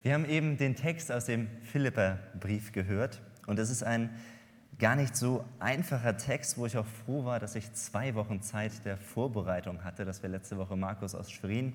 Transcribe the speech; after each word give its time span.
Wir 0.00 0.14
haben 0.14 0.26
eben 0.26 0.56
den 0.56 0.76
Text 0.76 1.10
aus 1.10 1.24
dem 1.24 1.48
Philipperbrief 1.62 2.70
gehört 2.70 3.20
und 3.46 3.58
es 3.58 3.68
ist 3.68 3.82
ein 3.82 4.10
gar 4.78 4.94
nicht 4.94 5.16
so 5.16 5.44
einfacher 5.58 6.16
Text, 6.16 6.56
wo 6.56 6.66
ich 6.66 6.78
auch 6.78 6.86
froh 6.86 7.24
war, 7.24 7.40
dass 7.40 7.56
ich 7.56 7.72
zwei 7.72 8.14
Wochen 8.14 8.40
Zeit 8.40 8.84
der 8.84 8.96
Vorbereitung 8.96 9.82
hatte, 9.82 10.04
dass 10.04 10.22
wir 10.22 10.30
letzte 10.30 10.56
Woche 10.56 10.76
Markus 10.76 11.16
aus 11.16 11.32
Schwerin 11.32 11.74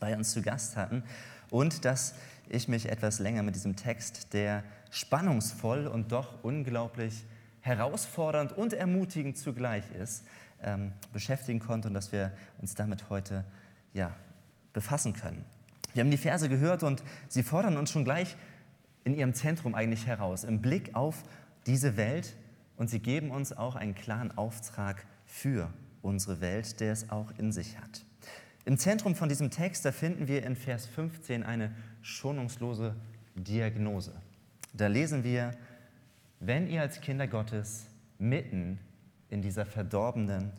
bei 0.00 0.16
uns 0.16 0.32
zu 0.32 0.40
Gast 0.40 0.78
hatten 0.78 1.02
und 1.50 1.84
dass 1.84 2.14
ich 2.48 2.68
mich 2.68 2.88
etwas 2.88 3.18
länger 3.18 3.42
mit 3.42 3.54
diesem 3.54 3.76
Text, 3.76 4.32
der 4.32 4.64
spannungsvoll 4.90 5.86
und 5.88 6.10
doch 6.10 6.42
unglaublich 6.42 7.26
herausfordernd 7.60 8.52
und 8.52 8.72
ermutigend 8.72 9.36
zugleich 9.36 9.84
ist, 9.90 10.24
ähm, 10.62 10.92
beschäftigen 11.12 11.58
konnte 11.58 11.88
und 11.88 11.94
dass 11.94 12.12
wir 12.12 12.32
uns 12.62 12.74
damit 12.74 13.10
heute 13.10 13.44
ja, 13.92 14.16
befassen 14.72 15.12
können. 15.12 15.44
Wir 15.98 16.04
haben 16.04 16.12
die 16.12 16.16
Verse 16.16 16.48
gehört 16.48 16.84
und 16.84 17.02
sie 17.26 17.42
fordern 17.42 17.76
uns 17.76 17.90
schon 17.90 18.04
gleich 18.04 18.36
in 19.02 19.14
ihrem 19.14 19.34
Zentrum 19.34 19.74
eigentlich 19.74 20.06
heraus, 20.06 20.44
im 20.44 20.62
Blick 20.62 20.94
auf 20.94 21.24
diese 21.66 21.96
Welt 21.96 22.36
und 22.76 22.88
sie 22.88 23.00
geben 23.00 23.32
uns 23.32 23.52
auch 23.52 23.74
einen 23.74 23.96
klaren 23.96 24.30
Auftrag 24.38 25.04
für 25.26 25.72
unsere 26.00 26.40
Welt, 26.40 26.78
der 26.78 26.92
es 26.92 27.10
auch 27.10 27.32
in 27.36 27.50
sich 27.50 27.80
hat. 27.80 28.04
Im 28.64 28.78
Zentrum 28.78 29.16
von 29.16 29.28
diesem 29.28 29.50
Text, 29.50 29.84
da 29.84 29.90
finden 29.90 30.28
wir 30.28 30.46
in 30.46 30.54
Vers 30.54 30.86
15 30.86 31.42
eine 31.42 31.74
schonungslose 32.00 32.94
Diagnose. 33.34 34.12
Da 34.74 34.86
lesen 34.86 35.24
wir, 35.24 35.50
wenn 36.38 36.68
ihr 36.68 36.82
als 36.82 37.00
Kinder 37.00 37.26
Gottes 37.26 37.86
mitten 38.20 38.78
in 39.30 39.42
dieser 39.42 39.66
verdorbenen 39.66 40.52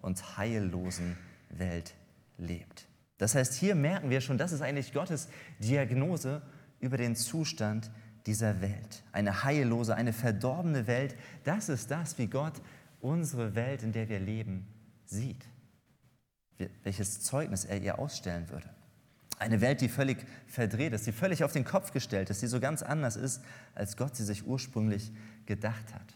und 0.00 0.38
heillosen 0.38 1.18
Welt 1.50 1.92
lebt. 2.38 2.88
Das 3.18 3.34
heißt, 3.34 3.54
hier 3.54 3.74
merken 3.74 4.10
wir 4.10 4.20
schon, 4.20 4.38
das 4.38 4.52
ist 4.52 4.60
eigentlich 4.60 4.92
Gottes 4.92 5.28
Diagnose 5.58 6.42
über 6.80 6.96
den 6.96 7.16
Zustand 7.16 7.90
dieser 8.26 8.60
Welt. 8.60 9.04
Eine 9.12 9.44
heillose, 9.44 9.94
eine 9.94 10.12
verdorbene 10.12 10.86
Welt, 10.86 11.16
das 11.44 11.68
ist 11.68 11.90
das, 11.90 12.18
wie 12.18 12.26
Gott 12.26 12.54
unsere 13.00 13.54
Welt, 13.54 13.82
in 13.82 13.92
der 13.92 14.08
wir 14.08 14.20
leben, 14.20 14.66
sieht. 15.04 15.46
Welches 16.82 17.20
Zeugnis 17.20 17.64
er 17.64 17.80
ihr 17.80 17.98
ausstellen 17.98 18.48
würde. 18.50 18.68
Eine 19.38 19.60
Welt, 19.60 19.82
die 19.82 19.88
völlig 19.88 20.18
verdreht 20.46 20.94
ist, 20.94 21.06
die 21.06 21.12
völlig 21.12 21.44
auf 21.44 21.52
den 21.52 21.64
Kopf 21.64 21.92
gestellt 21.92 22.30
ist, 22.30 22.40
die 22.40 22.46
so 22.46 22.58
ganz 22.58 22.82
anders 22.82 23.16
ist, 23.16 23.42
als 23.74 23.96
Gott 23.96 24.16
sie 24.16 24.24
sich 24.24 24.46
ursprünglich 24.46 25.12
gedacht 25.44 25.94
hat. 25.94 26.14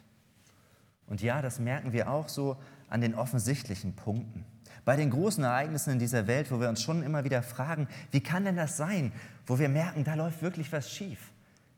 Und 1.07 1.21
ja, 1.21 1.43
das 1.43 1.59
merken 1.59 1.93
wir 1.93 2.11
auch 2.11 2.29
so 2.29 2.57
an 2.89 3.03
den 3.03 3.15
offensichtlichen 3.15 3.95
Punkten. 3.95 4.47
Bei 4.91 4.97
den 4.97 5.11
großen 5.11 5.45
Ereignissen 5.45 5.93
in 5.93 6.01
dieser 6.01 6.27
Welt, 6.27 6.51
wo 6.51 6.59
wir 6.59 6.69
uns 6.69 6.83
schon 6.83 7.05
immer 7.05 7.23
wieder 7.23 7.45
fragen, 7.45 7.87
wie 8.11 8.21
kann 8.21 8.45
denn 8.45 8.57
das 8.57 8.77
sein, 8.77 9.13
wo 9.47 9.61
wir 9.61 9.69
merken, 9.69 10.03
da 10.03 10.15
läuft 10.15 10.43
wirklich 10.43 10.73
was 10.73 10.91
schief. 10.91 11.31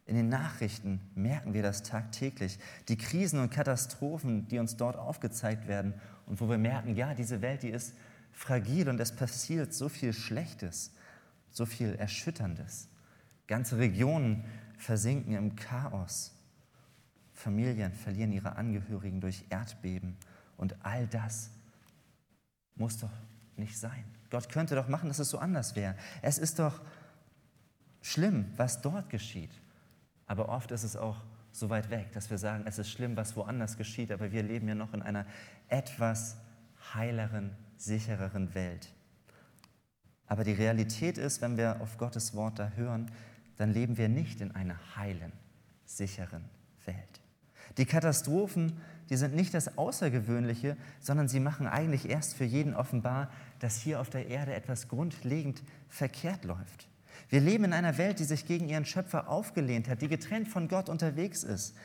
In 0.07 0.17
den 0.17 0.31
Nachrichten 0.31 0.99
merken 1.15 1.53
wir 1.53 1.63
das 1.63 1.83
tagtäglich. 1.83 2.59
Die 2.89 2.97
Krisen 2.97 3.39
und 3.39 3.51
Katastrophen, 3.51 4.49
die 4.49 4.59
uns 4.59 4.79
dort 4.79 4.97
aufgezeigt 4.97 5.69
werden 5.69 5.93
und 6.25 6.41
wo 6.41 6.49
wir 6.49 6.57
merken, 6.57 6.97
ja, 6.97 7.13
diese 7.13 7.43
Welt, 7.43 7.65
die 7.65 7.69
ist 7.69 7.93
fragil 8.33 8.89
und 8.89 8.99
es 8.99 9.13
passiert 9.13 9.75
so 9.75 9.91
viel 9.91 10.15
Schlechtes, 10.15 10.95
so 11.51 11.67
viel 11.67 11.95
Erschütterndes. 11.97 12.89
Ganze 13.47 13.77
Regionen 13.77 14.43
versinken 14.79 15.35
im 15.35 15.55
Chaos. 15.55 16.33
Familien 17.35 17.93
verlieren 17.93 18.33
ihre 18.33 18.57
Angehörigen 18.57 19.21
durch 19.21 19.45
Erdbeben 19.51 20.17
und 20.57 20.77
all 20.83 21.07
das 21.09 21.51
muss 22.75 22.99
doch 22.99 23.11
nicht 23.57 23.79
sein. 23.79 24.05
Gott 24.31 24.49
könnte 24.49 24.75
doch 24.75 24.89
machen, 24.89 25.09
dass 25.09 25.19
es 25.19 25.29
so 25.29 25.39
anders 25.39 25.77
wäre. 25.77 25.95
Es 26.23 26.39
ist 26.39 26.59
doch 26.59 26.81
schlimm, 28.01 28.47
was 28.57 28.81
dort 28.81 29.11
geschieht. 29.11 29.51
Aber 30.27 30.49
oft 30.49 30.71
ist 30.71 30.83
es 30.83 30.97
auch 30.97 31.23
so 31.53 31.69
weit 31.69 31.91
weg, 31.91 32.13
dass 32.13 32.31
wir 32.31 32.39
sagen, 32.39 32.65
es 32.67 32.79
ist 32.79 32.91
schlimm, 32.91 33.17
was 33.17 33.37
woanders 33.37 33.77
geschieht, 33.77 34.11
aber 34.11 34.33
wir 34.33 34.43
leben 34.43 34.69
ja 34.69 34.75
noch 34.75 34.95
in 34.95 35.03
einer 35.03 35.27
etwas 35.69 36.39
heileren, 36.95 37.55
sichereren 37.77 38.55
Welt. 38.55 38.93
Aber 40.27 40.45
die 40.45 40.53
Realität 40.53 41.19
ist, 41.19 41.43
wenn 41.43 41.59
wir 41.59 41.81
auf 41.83 41.99
Gottes 41.99 42.35
Wort 42.35 42.59
da 42.59 42.71
hören, 42.71 43.11
dann 43.59 43.73
leben 43.73 43.99
wir 43.99 44.09
nicht 44.09 44.41
in 44.41 44.53
einer 44.53 44.97
heilen, 44.97 45.33
sicheren 45.85 46.49
Welt. 46.87 47.21
Die 47.77 47.85
Katastrophen, 47.85 48.81
die 49.13 49.19
sind 49.19 49.35
nicht 49.35 49.53
das 49.53 49.77
Außergewöhnliche, 49.77 50.75
sondern 50.99 51.29
sie 51.29 51.39
machen 51.39 51.67
eigentlich 51.67 52.09
erst 52.09 52.35
für 52.35 52.45
jeden 52.45 52.73
offenbar, 52.73 53.31
dass 53.59 53.77
hier 53.77 54.01
auf 54.01 54.09
der 54.09 54.29
Erde 54.29 54.55
etwas 54.55 54.89
grundlegend 54.89 55.63
verkehrt 55.91 56.47
läuft. 56.47 56.89
Wir 57.29 57.43
leben 57.43 57.65
in 57.65 57.75
einer 57.75 57.99
Welt, 57.99 58.21
die 58.21 58.25
sich 58.25 58.47
gegen 58.47 58.71
ihren 58.71 58.87
Schöpfer 58.87 59.29
aufgelehnt 59.29 59.87
hat, 59.87 60.01
die 60.01 60.09
getrennt 60.09 60.49
von 60.49 60.67
Gott 60.67 60.89
unterwegs 60.89 61.45
ist. 61.45 61.77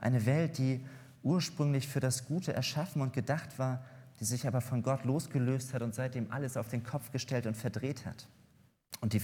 Eine 0.00 0.26
Welt, 0.26 0.58
die 0.58 0.84
ursprünglich 1.22 1.86
für 1.86 2.00
das 2.00 2.26
Gute 2.26 2.52
erschaffen 2.52 3.02
und 3.02 3.12
gedacht 3.12 3.56
war, 3.56 3.84
die 4.18 4.24
sich 4.24 4.44
aber 4.48 4.60
von 4.60 4.82
Gott 4.82 5.04
losgelöst 5.04 5.74
hat 5.74 5.82
und 5.82 5.94
seitdem 5.94 6.32
alles 6.32 6.56
auf 6.56 6.66
den 6.66 6.82
Kopf 6.82 7.12
gestellt 7.12 7.46
und 7.46 7.56
verdreht 7.56 8.04
hat. 8.04 8.26
Und 9.00 9.12
die, 9.12 9.22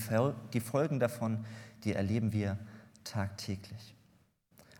die 0.52 0.60
Folgen 0.60 1.00
davon, 1.00 1.44
die 1.82 1.94
erleben 1.94 2.32
wir 2.32 2.58
tagtäglich. 3.02 3.96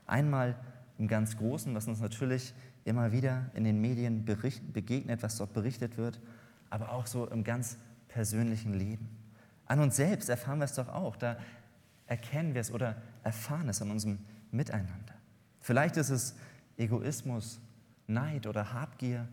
Einmal 0.07 0.55
im 1.01 1.09
ganz 1.09 1.39
Großen, 1.39 1.75
was 1.75 1.89
uns 1.89 2.01
natürlich 2.01 2.53
immer 2.85 3.11
wieder 3.11 3.51
in 3.55 3.65
den 3.65 3.81
Medien 3.81 4.27
bericht, 4.27 4.73
begegnet, 4.75 5.23
was 5.23 5.39
dort 5.39 5.55
berichtet 5.55 5.97
wird, 5.97 6.21
aber 6.69 6.93
auch 6.93 7.07
so 7.07 7.27
im 7.27 7.43
ganz 7.43 7.79
persönlichen 8.09 8.75
Leben. 8.75 9.09
An 9.65 9.81
uns 9.81 9.97
selbst 9.97 10.29
erfahren 10.29 10.59
wir 10.59 10.67
es 10.67 10.75
doch 10.75 10.89
auch, 10.89 11.17
da 11.17 11.39
erkennen 12.07 12.53
wir 12.53 12.61
es 12.61 12.71
oder 12.71 12.97
erfahren 13.25 13.69
es 13.71 13.81
an 13.81 13.91
unserem 13.91 14.19
Miteinander. 14.51 15.15
Vielleicht 15.61 15.97
ist 15.97 16.11
es 16.11 16.35
Egoismus, 16.77 17.61
Neid 18.07 18.47
oder 18.47 18.75
Habgier, 18.75 19.27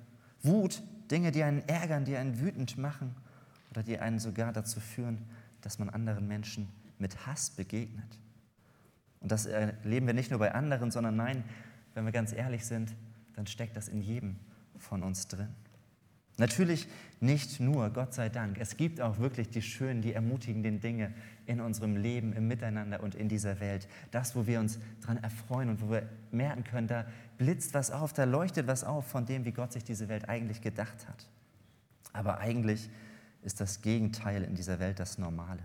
Wut, 0.44 0.81
Dinge, 1.11 1.31
die 1.31 1.44
einen 1.44 1.67
ärgern, 1.67 2.05
die 2.05 2.16
einen 2.16 2.39
wütend 2.39 2.78
machen 2.78 3.13
oder 3.72 3.84
die 3.84 3.99
einen 3.99 4.19
sogar 4.19 4.53
dazu 4.53 4.79
führen, 4.79 5.25
dass 5.61 5.79
man 5.79 5.89
anderen 5.89 6.28
Menschen 6.28 6.69
mit 6.97 7.28
Hass 7.28 7.49
begegnet. 7.49 8.19
Und 9.28 9.32
das 9.34 9.46
erleben 9.46 10.08
wir 10.08 10.14
nicht 10.14 10.32
nur 10.32 10.40
bei 10.40 10.54
anderen, 10.54 10.90
sondern 10.90 11.18
nein, 11.18 11.44
wenn 11.96 12.06
wir 12.06 12.14
ganz 12.14 12.32
ehrlich 12.32 12.66
sind, 12.66 12.96
dann 13.36 13.46
steckt 13.46 13.76
das 13.76 13.90
in 13.90 14.00
jedem 14.00 14.38
von 14.78 15.04
uns 15.04 15.28
drin. 15.28 15.50
Natürlich 16.38 16.88
nicht 17.20 17.60
nur, 17.60 17.90
Gott 17.90 18.14
sei 18.14 18.30
Dank. 18.30 18.58
Es 18.58 18.78
gibt 18.78 19.02
auch 19.02 19.18
wirklich 19.20 19.50
die 19.50 19.62
schönen, 19.62 20.02
die 20.02 20.14
ermutigenden 20.14 20.80
Dinge 20.80 21.14
in 21.46 21.60
unserem 21.60 21.98
Leben, 21.98 22.32
im 22.32 22.48
Miteinander 22.48 23.04
und 23.04 23.16
in 23.16 23.28
dieser 23.28 23.60
Welt. 23.60 23.90
Das, 24.12 24.34
wo 24.34 24.48
wir 24.48 24.62
uns 24.62 24.80
daran 25.02 25.18
erfreuen 25.18 25.68
und 25.68 25.82
wo 25.82 25.92
wir 25.92 26.08
merken 26.32 26.64
können, 26.64 26.88
da 26.88 27.06
blitzt 27.38 27.74
was 27.74 27.92
auf, 27.92 28.14
da 28.14 28.24
leuchtet 28.24 28.66
was 28.66 28.86
auf 28.86 29.08
von 29.08 29.26
dem, 29.26 29.44
wie 29.44 29.52
Gott 29.52 29.74
sich 29.74 29.84
diese 29.84 30.08
Welt 30.08 30.30
eigentlich 30.30 30.62
gedacht 30.62 31.06
hat. 31.06 31.28
Aber 32.14 32.38
eigentlich 32.38 32.90
ist 33.44 33.59
das 33.59 33.82
Gegenteil 33.82 34.46
in 34.46 34.56
dieser 34.56 34.80
Welt 34.80 35.02
das 35.02 35.18
Normale. 35.18 35.64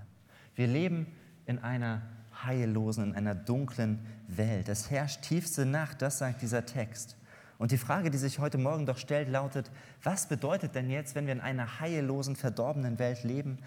Wir 0.57 0.67
leben 0.67 1.07
in 1.47 1.61
einer 1.61 2.03
heillosen, 2.45 3.11
in 3.11 3.15
einer 3.15 3.35
dunklen 3.35 3.99
Welt. 4.29 4.69
Es 4.69 4.91
herrscht 4.91 5.23
tiefste 5.23 5.67
Nacht, 5.67 6.03
das 6.03 6.19
sagt 6.19 6.43
dieser 6.43 6.67
Text. 6.67 7.17
Und 7.59 7.71
die 7.71 7.79
Frage, 7.79 8.11
die 8.11 8.19
sich 8.19 8.39
heute 8.39 8.59
Morgen 8.59 8.87
doch 8.87 8.99
stellt, 8.99 9.29
lautet, 9.29 9.71
was 10.03 10.27
bedeutet 10.27 10.75
denn 10.75 10.91
jetzt, 10.91 11.15
wenn 11.15 11.27
wir 11.27 11.33
in 11.33 11.41
einer 11.41 11.81
heillosen, 11.81 12.35
verdorbenen 12.35 12.99
Welt 12.99 13.23
leben? 13.23 13.59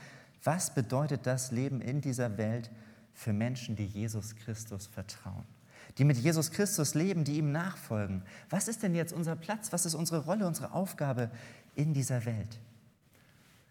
Was 0.44 0.74
bedeutet 0.74 1.26
das 1.26 1.52
Leben 1.52 1.82
in 1.82 2.02
dieser 2.02 2.38
Welt 2.38 2.70
für 3.14 3.32
Menschen, 3.32 3.76
die 3.76 3.86
Jesus 3.86 4.36
Christus 4.36 4.88
vertrauen? 4.88 5.46
Die 5.98 6.04
mit 6.04 6.18
Jesus 6.18 6.52
Christus 6.52 6.94
leben, 6.94 7.24
die 7.24 7.38
ihm 7.38 7.52
nachfolgen. 7.52 8.24
Was 8.50 8.68
ist 8.68 8.84
denn 8.84 8.96
jetzt 8.96 9.14
unser 9.14 9.36
Platz? 9.36 9.72
Was 9.72 9.86
ist 9.86 9.96
unsere 9.96 10.26
Rolle, 10.26 10.46
unsere 10.46 10.74
Aufgabe 10.74 11.32
in 11.76 11.94
dieser 11.94 12.26
Welt? 12.26 12.60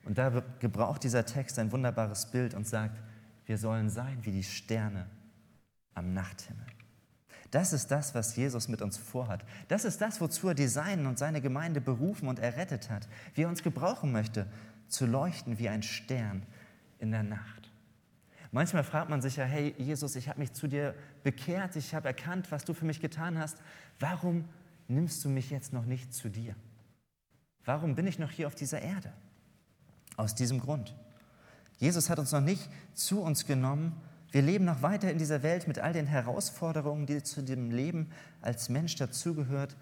Und 0.05 0.19
da 0.19 0.43
gebraucht 0.59 1.03
dieser 1.05 1.27
Text 1.27 1.59
ein 1.59 1.73
wunderbares 1.73 2.27
Bild 2.27 2.55
und 2.55 2.67
sagt, 2.67 2.99
wir 3.47 3.59
sollen 3.59 3.91
sein 3.91 4.19
wie 4.23 4.33
die 4.33 4.43
Sterne 4.43 5.07
am 5.95 6.13
Nachthimmel. 6.13 6.67
Das 7.51 7.73
ist 7.73 7.89
das, 7.93 8.15
was 8.15 8.35
Jesus 8.35 8.67
mit 8.67 8.83
uns 8.83 8.97
vorhat. 8.97 9.45
Das 9.69 9.85
ist 9.85 10.01
das, 10.01 10.21
wozu 10.21 10.49
er 10.49 10.55
die 10.55 10.67
Seinen 10.67 11.07
und 11.07 11.19
seine 11.19 11.41
Gemeinde 11.41 11.81
berufen 11.81 12.27
und 12.29 12.41
errettet 12.41 12.91
hat, 12.91 13.09
wie 13.35 13.43
er 13.43 13.49
uns 13.49 13.63
gebrauchen 13.63 14.11
möchte, 14.11 14.47
zu 14.89 15.07
leuchten 15.07 15.59
wie 15.59 15.69
ein 15.69 15.83
Stern 15.83 16.43
in 16.99 17.13
der 17.13 17.23
Nacht. 17.23 17.71
Manchmal 18.51 18.85
fragt 18.85 19.11
man 19.11 19.23
sich 19.23 19.37
ja, 19.37 19.45
hey 19.45 19.75
Jesus, 19.79 20.17
ich 20.17 20.29
habe 20.29 20.41
mich 20.41 20.53
zu 20.53 20.69
dir 20.69 20.95
bekehrt, 21.23 21.77
ich 21.77 21.95
habe 21.95 22.09
erkannt, 22.09 22.51
was 22.51 22.65
du 22.65 22.73
für 22.73 22.85
mich 22.85 23.01
getan 23.01 23.39
hast. 23.39 23.59
Warum 23.99 24.49
nimmst 24.89 25.25
du 25.25 25.29
mich 25.29 25.51
jetzt 25.51 25.73
noch 25.73 25.85
nicht 25.85 26.13
zu 26.13 26.29
dir? 26.29 26.55
Warum 27.65 27.95
bin 27.95 28.07
ich 28.07 28.19
noch 28.19 28.31
hier 28.31 28.47
auf 28.47 28.55
dieser 28.55 28.81
Erde? 28.81 29.13
Aus 30.17 30.35
diesem 30.35 30.61
Grund. 30.61 30.95
Jesus 31.79 32.11
hat 32.11 32.19
uns 32.19 32.33
noch 32.33 32.41
nicht 32.41 32.69
zu 32.95 33.21
uns 33.21 33.47
genommen. 33.47 34.01
Wir 34.31 34.43
leben 34.43 34.65
noch 34.65 34.83
weiter 34.83 35.11
in 35.11 35.19
dieser 35.19 35.43
Welt 35.43 35.69
mit 35.69 35.79
all 35.79 35.93
den 35.93 36.07
Herausforderungen, 36.07 37.07
die 37.07 37.23
zu 37.23 37.43
dem 37.43 37.71
Leben 37.71 38.11
als 38.41 38.69
Mensch 38.69 38.97
dazugehört, 38.97 39.77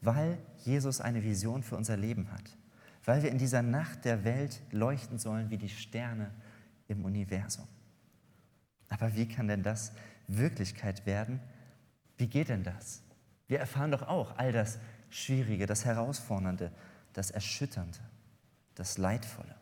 weil 0.00 0.38
Jesus 0.64 1.00
eine 1.00 1.22
Vision 1.22 1.62
für 1.62 1.76
unser 1.76 1.96
Leben 1.96 2.30
hat. 2.32 2.56
Weil 3.04 3.22
wir 3.22 3.30
in 3.30 3.38
dieser 3.38 3.62
Nacht 3.62 4.04
der 4.04 4.24
Welt 4.24 4.60
leuchten 4.70 5.18
sollen 5.18 5.50
wie 5.50 5.58
die 5.58 5.68
Sterne 5.68 6.30
im 6.88 7.04
Universum. 7.04 7.66
Aber 8.88 9.14
wie 9.14 9.28
kann 9.28 9.48
denn 9.48 9.62
das 9.62 9.92
Wirklichkeit 10.28 11.04
werden? 11.06 11.40
Wie 12.16 12.26
geht 12.26 12.48
denn 12.48 12.64
das? 12.64 13.02
Wir 13.48 13.58
erfahren 13.58 13.90
doch 13.90 14.02
auch 14.02 14.36
all 14.38 14.52
das 14.52 14.78
Schwierige, 15.10 15.66
das 15.66 15.84
Herausfordernde, 15.84 16.70
das 17.12 17.30
Erschütternde, 17.30 17.98
das 18.74 18.98
Leidvolle. 18.98 19.57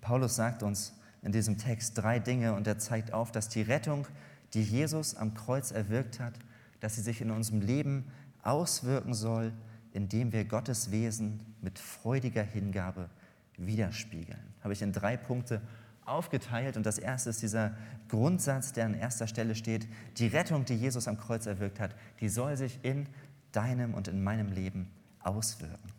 Paulus 0.00 0.36
sagt 0.36 0.62
uns 0.62 0.94
in 1.22 1.32
diesem 1.32 1.58
Text 1.58 1.98
drei 1.98 2.18
Dinge 2.18 2.54
und 2.54 2.66
er 2.66 2.78
zeigt 2.78 3.12
auf, 3.12 3.32
dass 3.32 3.48
die 3.48 3.62
Rettung, 3.62 4.06
die 4.52 4.62
Jesus 4.62 5.14
am 5.14 5.34
Kreuz 5.34 5.70
erwirkt 5.70 6.20
hat, 6.20 6.34
dass 6.80 6.96
sie 6.96 7.02
sich 7.02 7.20
in 7.20 7.30
unserem 7.30 7.60
Leben 7.60 8.04
auswirken 8.42 9.14
soll, 9.14 9.52
indem 9.92 10.32
wir 10.32 10.44
Gottes 10.44 10.90
Wesen 10.90 11.40
mit 11.62 11.78
freudiger 11.78 12.42
Hingabe 12.42 13.08
widerspiegeln. 13.56 14.54
Habe 14.62 14.72
ich 14.74 14.82
in 14.82 14.92
drei 14.92 15.16
Punkte 15.16 15.62
aufgeteilt 16.04 16.76
und 16.76 16.84
das 16.84 16.98
erste 16.98 17.30
ist 17.30 17.42
dieser 17.42 17.74
Grundsatz, 18.08 18.72
der 18.72 18.86
an 18.86 18.94
erster 18.94 19.26
Stelle 19.26 19.54
steht. 19.54 19.86
Die 20.18 20.26
Rettung, 20.26 20.64
die 20.64 20.74
Jesus 20.74 21.08
am 21.08 21.18
Kreuz 21.18 21.46
erwirkt 21.46 21.80
hat, 21.80 21.94
die 22.20 22.28
soll 22.28 22.56
sich 22.56 22.78
in 22.82 23.06
deinem 23.52 23.94
und 23.94 24.08
in 24.08 24.22
meinem 24.22 24.52
Leben 24.52 24.90
auswirken. 25.20 25.92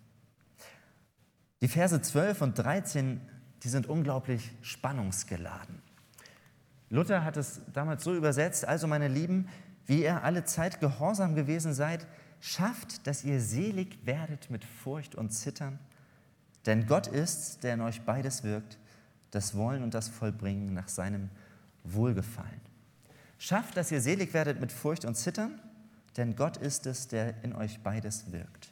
Die 1.61 1.67
Verse 1.67 1.99
12 1.99 2.41
und 2.41 2.59
13, 2.59 3.21
die 3.65 3.69
sind 3.69 3.87
unglaublich 3.87 4.51
spannungsgeladen. 4.61 5.81
Luther 6.91 7.23
hat 7.25 7.35
es 7.35 7.61
damals 7.73 8.03
so 8.03 8.15
übersetzt, 8.15 8.63
also 8.63 8.85
meine 8.85 9.07
Lieben, 9.07 9.49
wie 9.87 10.03
ihr 10.03 10.23
alle 10.23 10.45
Zeit 10.45 10.79
gehorsam 10.79 11.33
gewesen 11.33 11.73
seid, 11.73 12.05
schafft, 12.39 13.07
dass 13.07 13.23
ihr 13.23 13.41
selig 13.41 14.05
werdet 14.05 14.51
mit 14.51 14.63
Furcht 14.63 15.15
und 15.15 15.31
Zittern, 15.31 15.79
denn 16.67 16.85
Gott 16.85 17.07
ist's, 17.07 17.57
der 17.57 17.73
in 17.73 17.81
euch 17.81 18.03
beides 18.03 18.43
wirkt, 18.43 18.77
das 19.31 19.55
Wollen 19.55 19.81
und 19.81 19.95
das 19.95 20.09
Vollbringen 20.09 20.73
nach 20.75 20.87
seinem 20.87 21.31
Wohlgefallen. 21.83 22.61
Schafft, 23.39 23.77
dass 23.77 23.91
ihr 23.91 23.99
selig 23.99 24.35
werdet 24.35 24.61
mit 24.61 24.71
Furcht 24.71 25.05
und 25.05 25.15
Zittern, 25.15 25.59
denn 26.17 26.35
Gott 26.35 26.57
ist 26.57 26.85
es, 26.85 27.07
der 27.07 27.43
in 27.43 27.53
euch 27.55 27.79
beides 27.79 28.31
wirkt. 28.31 28.71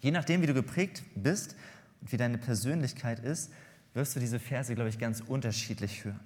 Je 0.00 0.10
nachdem, 0.10 0.42
wie 0.42 0.46
du 0.46 0.54
geprägt 0.54 1.02
bist 1.14 1.56
und 2.02 2.12
wie 2.12 2.18
deine 2.18 2.36
Persönlichkeit 2.36 3.20
ist, 3.20 3.50
wirst 3.94 4.14
du 4.16 4.20
diese 4.20 4.38
Verse, 4.38 4.74
glaube 4.74 4.90
ich, 4.90 4.98
ganz 4.98 5.20
unterschiedlich 5.20 6.04
hören. 6.04 6.20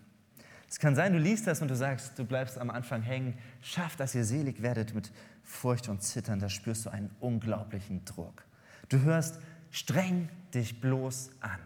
Es 0.68 0.78
kann 0.78 0.96
sein, 0.96 1.12
du 1.12 1.18
liest 1.18 1.46
das 1.46 1.62
und 1.62 1.68
du 1.68 1.76
sagst, 1.76 2.18
du 2.18 2.24
bleibst 2.24 2.58
am 2.58 2.70
Anfang 2.70 3.02
hängen, 3.02 3.34
schafft, 3.60 4.00
dass 4.00 4.14
ihr 4.14 4.24
selig 4.24 4.60
werdet 4.62 4.94
mit 4.94 5.12
Furcht 5.42 5.88
und 5.88 6.02
Zittern, 6.02 6.40
da 6.40 6.48
spürst 6.48 6.86
du 6.86 6.90
einen 6.90 7.10
unglaublichen 7.20 8.04
Druck. 8.04 8.44
Du 8.88 9.00
hörst, 9.02 9.38
streng 9.70 10.28
dich 10.52 10.80
bloß 10.80 11.30
an. 11.40 11.60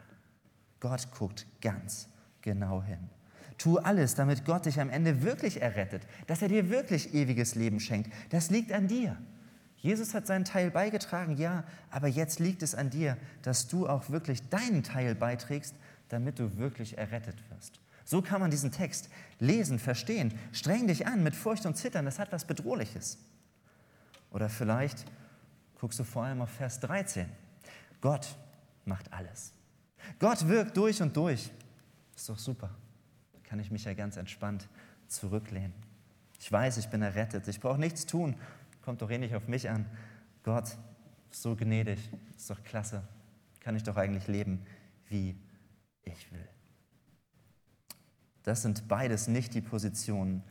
Gott 0.81 1.11
guckt 1.13 1.47
ganz 1.61 2.09
genau 2.43 2.83
hin. 2.83 3.09
Tu 3.57 3.79
alles, 3.79 4.15
damit 4.15 4.45
Gott 4.45 4.67
dich 4.67 4.81
am 4.81 4.91
Ende 4.91 5.23
wirklich 5.23 5.61
errettet, 5.61 6.03
dass 6.27 6.43
er 6.43 6.49
dir 6.49 6.71
wirklich 6.71 7.15
ewiges 7.15 7.55
Leben 7.55 7.81
schenkt. 7.81 8.13
Das 8.31 8.51
liegt 8.51 8.73
an 8.73 8.87
dir. 8.87 9.17
Jesus 9.77 10.15
hat 10.15 10.27
seinen 10.27 10.45
Teil 10.45 10.71
beigetragen, 10.71 11.37
ja, 11.37 11.65
aber 11.91 12.09
jetzt 12.09 12.41
liegt 12.41 12.63
es 12.63 12.75
an 12.75 12.91
dir, 12.91 13.17
dass 13.43 13.69
du 13.69 13.89
auch 13.89 14.11
wirklich 14.11 14.49
deinen 14.49 14.83
Teil 14.83 15.15
beiträgst, 15.15 15.75
damit 16.09 16.39
du 16.39 16.57
wirklich 16.57 16.97
errettet 16.97 17.37
wirst. 17.51 17.81
So 18.05 18.23
kann 18.23 18.41
man 18.41 18.51
diesen 18.51 18.73
Text 18.73 19.11
lesen, 19.39 19.79
verstehen. 19.79 20.33
Streng 20.53 20.87
dich 20.87 21.07
an 21.07 21.23
mit 21.23 21.37
Furcht 21.37 21.67
und 21.67 21.77
Zittern, 21.77 22.07
das 22.07 22.19
hat 22.19 22.33
was 22.33 22.47
Bedrohliches. 22.47 23.19
Oder 24.31 24.49
vielleicht 24.49 25.05
guckst 25.79 25.99
du 25.99 26.05
vor 26.05 26.25
allem 26.25 26.41
auf 26.41 26.51
Vers 26.51 26.81
13. 26.81 27.27
Gott 28.01 28.37
macht 28.85 29.13
alles. 29.13 29.53
Gott 30.19 30.49
wirkt 30.49 30.77
durch 30.77 31.03
und 31.03 31.17
durch. 31.17 31.51
Ist 32.17 32.29
doch 32.29 32.39
super. 32.39 32.71
Da 33.33 33.39
kann 33.45 33.61
ich 33.61 33.71
mich 33.71 33.85
ja 33.85 33.95
ganz 33.95 34.17
entspannt 34.17 34.69
zurücklehnen. 35.07 35.73
Ich 36.41 36.51
weiß, 36.51 36.79
ich 36.79 36.89
bin 36.89 37.03
errettet. 37.03 37.47
Ich 37.49 37.61
brauche 37.61 37.79
nichts 37.79 38.07
tun. 38.07 38.37
Kommt 38.83 39.03
doch 39.03 39.11
eh 39.11 39.19
nicht 39.19 39.35
auf 39.35 39.49
mich 39.49 39.69
an. 39.69 39.87
Gott, 40.45 40.77
so 41.31 41.55
gnädig. 41.57 41.99
Ist 42.37 42.49
doch 42.49 42.63
klasse. 42.63 43.03
Kann 43.61 43.77
ich 43.77 43.83
doch 43.83 43.97
eigentlich 43.97 44.27
leben, 44.29 44.65
wie 45.09 45.37
ich 46.05 46.33
will. 46.33 46.49
Das 48.43 48.63
sind 48.63 48.89
beides 48.89 49.29
nicht 49.29 49.55
die 49.55 49.61
Positionen, 49.61 50.43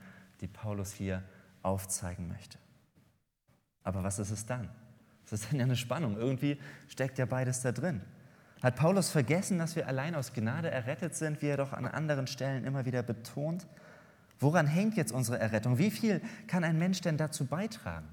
die 0.41 0.47
Paulus 0.47 0.93
hier 0.93 1.23
aufzeigen 1.63 2.27
möchte. 2.27 2.59
Aber 3.83 4.03
was 4.03 4.19
ist 4.19 4.31
es 4.31 4.45
dann? 4.45 4.69
Das 5.23 5.41
ist 5.41 5.51
dann 5.51 5.59
ja 5.59 5.65
eine 5.65 5.75
Spannung. 5.75 6.17
Irgendwie 6.17 6.59
steckt 6.87 7.17
ja 7.17 7.25
beides 7.25 7.61
da 7.61 7.71
drin. 7.71 8.01
Hat 8.61 8.75
Paulus 8.75 9.09
vergessen, 9.09 9.59
dass 9.59 9.75
wir 9.75 9.87
allein 9.87 10.15
aus 10.15 10.33
Gnade 10.33 10.69
errettet 10.71 11.15
sind, 11.15 11.41
wie 11.41 11.47
er 11.47 11.57
doch 11.57 11.73
an 11.73 11.85
anderen 11.85 12.27
Stellen 12.27 12.65
immer 12.65 12.85
wieder 12.85 13.03
betont? 13.03 13.67
Woran 14.39 14.67
hängt 14.67 14.95
jetzt 14.95 15.11
unsere 15.11 15.39
Errettung? 15.39 15.77
Wie 15.77 15.91
viel 15.91 16.21
kann 16.47 16.63
ein 16.63 16.77
Mensch 16.77 17.01
denn 17.01 17.17
dazu 17.17 17.45
beitragen? 17.45 18.07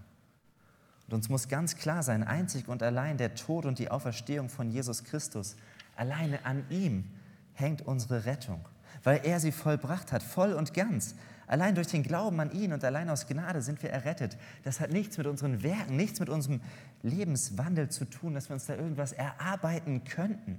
Und 1.07 1.15
uns 1.15 1.29
muss 1.29 1.49
ganz 1.49 1.77
klar 1.77 2.03
sein, 2.03 2.25
einzig 2.25 2.69
und 2.69 2.83
allein 2.83 3.19
der 3.19 3.35
Tod 3.35 3.67
und 3.67 3.79
die 3.79 3.91
Auferstehung 3.91 4.49
von 4.49 4.71
Jesus 4.71 5.05
Christus, 5.05 5.57
alleine 5.97 6.45
an 6.45 6.65
ihm 6.71 7.11
hängt 7.55 7.83
unsere 7.83 8.27
Rettung, 8.27 8.69
weil 9.03 9.21
er 9.25 9.41
sie 9.41 9.53
vollbracht 9.53 10.13
hat, 10.13 10.23
voll 10.23 10.53
und 10.53 10.75
ganz. 10.75 11.15
Allein 11.47 11.75
durch 11.75 11.89
den 11.89 12.03
Glauben 12.03 12.41
an 12.41 12.53
ihn 12.53 12.73
und 12.73 12.85
allein 12.85 13.11
aus 13.11 13.27
Gnade 13.27 13.61
sind 13.61 13.83
wir 13.83 13.91
errettet. 13.91 14.37
Das 14.63 14.81
hat 14.81 14.91
nichts 14.91 15.19
mit 15.19 15.27
unseren 15.27 15.63
Werken, 15.63 15.97
nichts 15.97 16.21
mit 16.21 16.29
unserem 16.29 16.61
Lebenswandel 17.03 17.91
zu 17.91 18.07
tun, 18.07 18.35
dass 18.35 18.49
wir 18.49 18.55
uns 18.55 18.67
da 18.67 18.75
irgendwas 18.75 19.13
erarbeiten 19.13 20.05
könnten. 20.05 20.59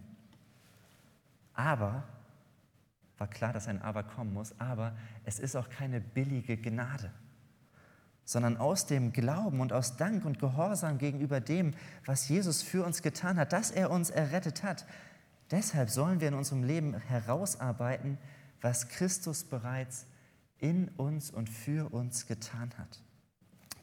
Aber, 1.56 2.04
war 3.18 3.28
klar, 3.28 3.54
dass 3.54 3.68
ein 3.68 3.82
Aber 3.82 4.04
kommen 4.04 4.34
muss, 4.34 4.60
aber 4.60 4.96
es 5.24 5.40
ist 5.40 5.56
auch 5.56 5.70
keine 5.70 6.02
billige 6.02 6.58
Gnade, 6.58 7.12
sondern 8.26 8.58
aus 8.58 8.86
dem 8.86 9.12
Glauben 9.12 9.62
und 9.62 9.74
aus 9.74 9.98
Dank 9.98 10.26
und 10.26 10.38
Gehorsam 10.38 10.98
gegenüber 10.98 11.40
dem, 11.40 11.74
was 12.06 12.28
Jesus 12.28 12.62
für 12.62 12.86
uns 12.86 13.02
getan 13.02 13.38
hat, 13.38 13.54
dass 13.54 13.72
er 13.72 13.90
uns 13.90 14.10
errettet 14.10 14.64
hat. 14.64 14.86
Deshalb 15.52 15.90
sollen 15.90 16.22
wir 16.22 16.28
in 16.28 16.34
unserem 16.34 16.64
Leben 16.64 16.96
herausarbeiten, 16.96 18.18
was 18.62 18.88
Christus 18.88 19.44
bereits 19.44 20.08
in 20.60 20.90
uns 20.98 21.30
und 21.30 21.50
für 21.50 21.94
uns 21.94 22.26
getan 22.26 22.72
hat. 22.78 23.02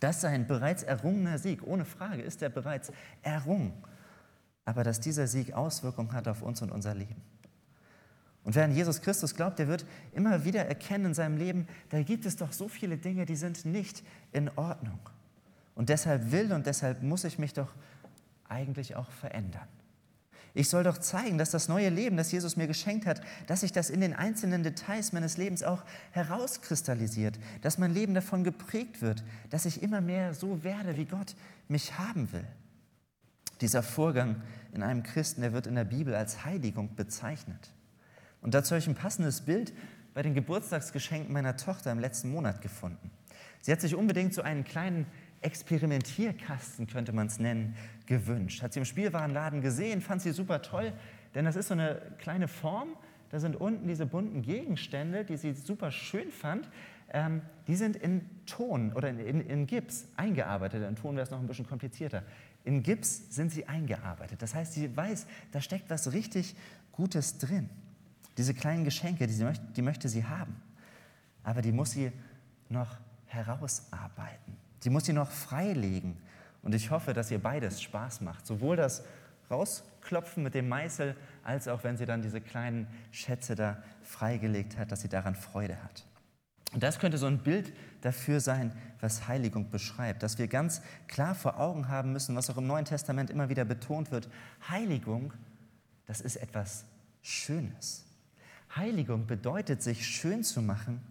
Das 0.00 0.20
sei 0.20 0.30
ein 0.30 0.48
bereits 0.48 0.82
errungener 0.82 1.38
Sieg, 1.38 1.62
ohne 1.64 1.84
Frage 1.84 2.22
ist 2.22 2.42
er 2.42 2.48
bereits 2.48 2.90
errungen. 3.22 3.72
Aber 4.64 4.82
dass 4.82 4.98
dieser 4.98 5.28
Sieg 5.28 5.52
Auswirkungen 5.52 6.12
hat 6.12 6.26
auf 6.26 6.42
uns 6.42 6.62
und 6.62 6.72
unser 6.72 6.94
Leben. 6.94 7.22
Und 8.44 8.56
wer 8.56 8.64
an 8.64 8.74
Jesus 8.74 9.00
Christus 9.00 9.36
glaubt, 9.36 9.60
der 9.60 9.68
wird 9.68 9.86
immer 10.12 10.44
wieder 10.44 10.66
erkennen 10.66 11.06
in 11.06 11.14
seinem 11.14 11.36
Leben, 11.36 11.68
da 11.90 12.02
gibt 12.02 12.26
es 12.26 12.34
doch 12.34 12.52
so 12.52 12.66
viele 12.66 12.98
Dinge, 12.98 13.24
die 13.24 13.36
sind 13.36 13.64
nicht 13.64 14.02
in 14.32 14.50
Ordnung. 14.56 14.98
Und 15.76 15.88
deshalb 15.88 16.32
will 16.32 16.52
und 16.52 16.66
deshalb 16.66 17.02
muss 17.02 17.22
ich 17.22 17.38
mich 17.38 17.52
doch 17.52 17.72
eigentlich 18.48 18.96
auch 18.96 19.10
verändern. 19.10 19.68
Ich 20.54 20.68
soll 20.68 20.84
doch 20.84 20.98
zeigen, 20.98 21.38
dass 21.38 21.50
das 21.50 21.68
neue 21.68 21.88
Leben, 21.88 22.16
das 22.16 22.30
Jesus 22.30 22.56
mir 22.56 22.66
geschenkt 22.66 23.06
hat, 23.06 23.22
dass 23.46 23.60
sich 23.60 23.72
das 23.72 23.88
in 23.88 24.00
den 24.02 24.12
einzelnen 24.12 24.62
Details 24.62 25.12
meines 25.12 25.38
Lebens 25.38 25.62
auch 25.62 25.82
herauskristallisiert, 26.10 27.38
dass 27.62 27.78
mein 27.78 27.94
Leben 27.94 28.12
davon 28.12 28.44
geprägt 28.44 29.00
wird, 29.00 29.24
dass 29.48 29.64
ich 29.64 29.82
immer 29.82 30.02
mehr 30.02 30.34
so 30.34 30.62
werde, 30.62 30.96
wie 30.98 31.06
Gott 31.06 31.34
mich 31.68 31.98
haben 31.98 32.30
will. 32.32 32.46
Dieser 33.62 33.82
Vorgang 33.82 34.42
in 34.74 34.82
einem 34.82 35.02
Christen, 35.02 35.40
der 35.40 35.54
wird 35.54 35.66
in 35.66 35.74
der 35.74 35.84
Bibel 35.84 36.14
als 36.14 36.44
Heiligung 36.44 36.96
bezeichnet. 36.96 37.70
Und 38.42 38.52
dazu 38.52 38.72
habe 38.72 38.80
ich 38.80 38.88
ein 38.88 38.94
passendes 38.94 39.42
Bild 39.42 39.72
bei 40.12 40.22
den 40.22 40.34
Geburtstagsgeschenken 40.34 41.32
meiner 41.32 41.56
Tochter 41.56 41.92
im 41.92 41.98
letzten 41.98 42.30
Monat 42.30 42.60
gefunden. 42.60 43.10
Sie 43.62 43.72
hat 43.72 43.80
sich 43.80 43.94
unbedingt 43.94 44.34
so 44.34 44.42
einen 44.42 44.64
kleinen 44.64 45.06
Experimentierkasten, 45.40 46.86
könnte 46.86 47.12
man 47.12 47.26
es 47.26 47.38
nennen, 47.38 47.74
gewünscht. 48.12 48.62
Hat 48.62 48.74
sie 48.74 48.78
im 48.78 48.84
Spielwarenladen 48.84 49.62
gesehen, 49.62 50.02
fand 50.02 50.20
sie 50.20 50.32
super 50.32 50.60
toll, 50.60 50.92
denn 51.34 51.46
das 51.46 51.56
ist 51.56 51.68
so 51.68 51.74
eine 51.74 52.00
kleine 52.18 52.46
Form. 52.46 52.90
Da 53.30 53.40
sind 53.40 53.56
unten 53.56 53.88
diese 53.88 54.04
bunten 54.04 54.42
Gegenstände, 54.42 55.24
die 55.24 55.38
sie 55.38 55.54
super 55.54 55.90
schön 55.90 56.30
fand. 56.30 56.68
Ähm, 57.10 57.40
die 57.66 57.74
sind 57.74 57.96
in 57.96 58.28
Ton 58.44 58.92
oder 58.92 59.08
in, 59.08 59.18
in, 59.18 59.40
in 59.40 59.66
Gips 59.66 60.06
eingearbeitet. 60.16 60.86
In 60.86 60.94
Ton 60.94 61.14
wäre 61.16 61.24
es 61.24 61.30
noch 61.30 61.40
ein 61.40 61.46
bisschen 61.46 61.66
komplizierter. 61.66 62.22
In 62.64 62.82
Gips 62.82 63.34
sind 63.34 63.50
sie 63.50 63.66
eingearbeitet. 63.66 64.42
Das 64.42 64.54
heißt, 64.54 64.74
sie 64.74 64.94
weiß, 64.94 65.26
da 65.50 65.62
steckt 65.62 65.88
was 65.88 66.12
richtig 66.12 66.54
Gutes 66.92 67.38
drin. 67.38 67.70
Diese 68.36 68.52
kleinen 68.52 68.84
Geschenke, 68.84 69.26
die, 69.26 69.32
sie 69.32 69.44
möchte, 69.44 69.64
die 69.74 69.82
möchte 69.82 70.10
sie 70.10 70.24
haben. 70.26 70.54
Aber 71.42 71.62
die 71.62 71.72
muss 71.72 71.92
sie 71.92 72.12
noch 72.68 72.98
herausarbeiten. 73.26 74.54
Die 74.84 74.90
muss 74.90 75.06
sie 75.06 75.14
noch 75.14 75.30
freilegen. 75.30 76.18
Und 76.62 76.74
ich 76.74 76.90
hoffe, 76.90 77.12
dass 77.12 77.30
ihr 77.30 77.40
beides 77.40 77.82
Spaß 77.82 78.20
macht. 78.20 78.46
Sowohl 78.46 78.76
das 78.76 79.04
Rausklopfen 79.50 80.42
mit 80.42 80.54
dem 80.54 80.68
Meißel, 80.68 81.16
als 81.42 81.68
auch 81.68 81.84
wenn 81.84 81.96
sie 81.96 82.06
dann 82.06 82.22
diese 82.22 82.40
kleinen 82.40 82.86
Schätze 83.10 83.54
da 83.54 83.82
freigelegt 84.02 84.78
hat, 84.78 84.92
dass 84.92 85.02
sie 85.02 85.08
daran 85.08 85.34
Freude 85.34 85.82
hat. 85.82 86.06
Und 86.72 86.82
das 86.82 86.98
könnte 86.98 87.18
so 87.18 87.26
ein 87.26 87.38
Bild 87.38 87.72
dafür 88.00 88.40
sein, 88.40 88.72
was 89.00 89.28
Heiligung 89.28 89.70
beschreibt, 89.70 90.22
dass 90.22 90.38
wir 90.38 90.48
ganz 90.48 90.80
klar 91.06 91.34
vor 91.34 91.60
Augen 91.60 91.88
haben 91.88 92.12
müssen, 92.12 92.34
was 92.34 92.48
auch 92.48 92.56
im 92.56 92.66
Neuen 92.66 92.86
Testament 92.86 93.28
immer 93.28 93.50
wieder 93.50 93.64
betont 93.64 94.10
wird. 94.10 94.30
Heiligung, 94.68 95.34
das 96.06 96.22
ist 96.22 96.36
etwas 96.36 96.86
Schönes. 97.20 98.06
Heiligung 98.74 99.26
bedeutet, 99.26 99.82
sich 99.82 100.06
schön 100.06 100.42
zu 100.44 100.62
machen, 100.62 101.02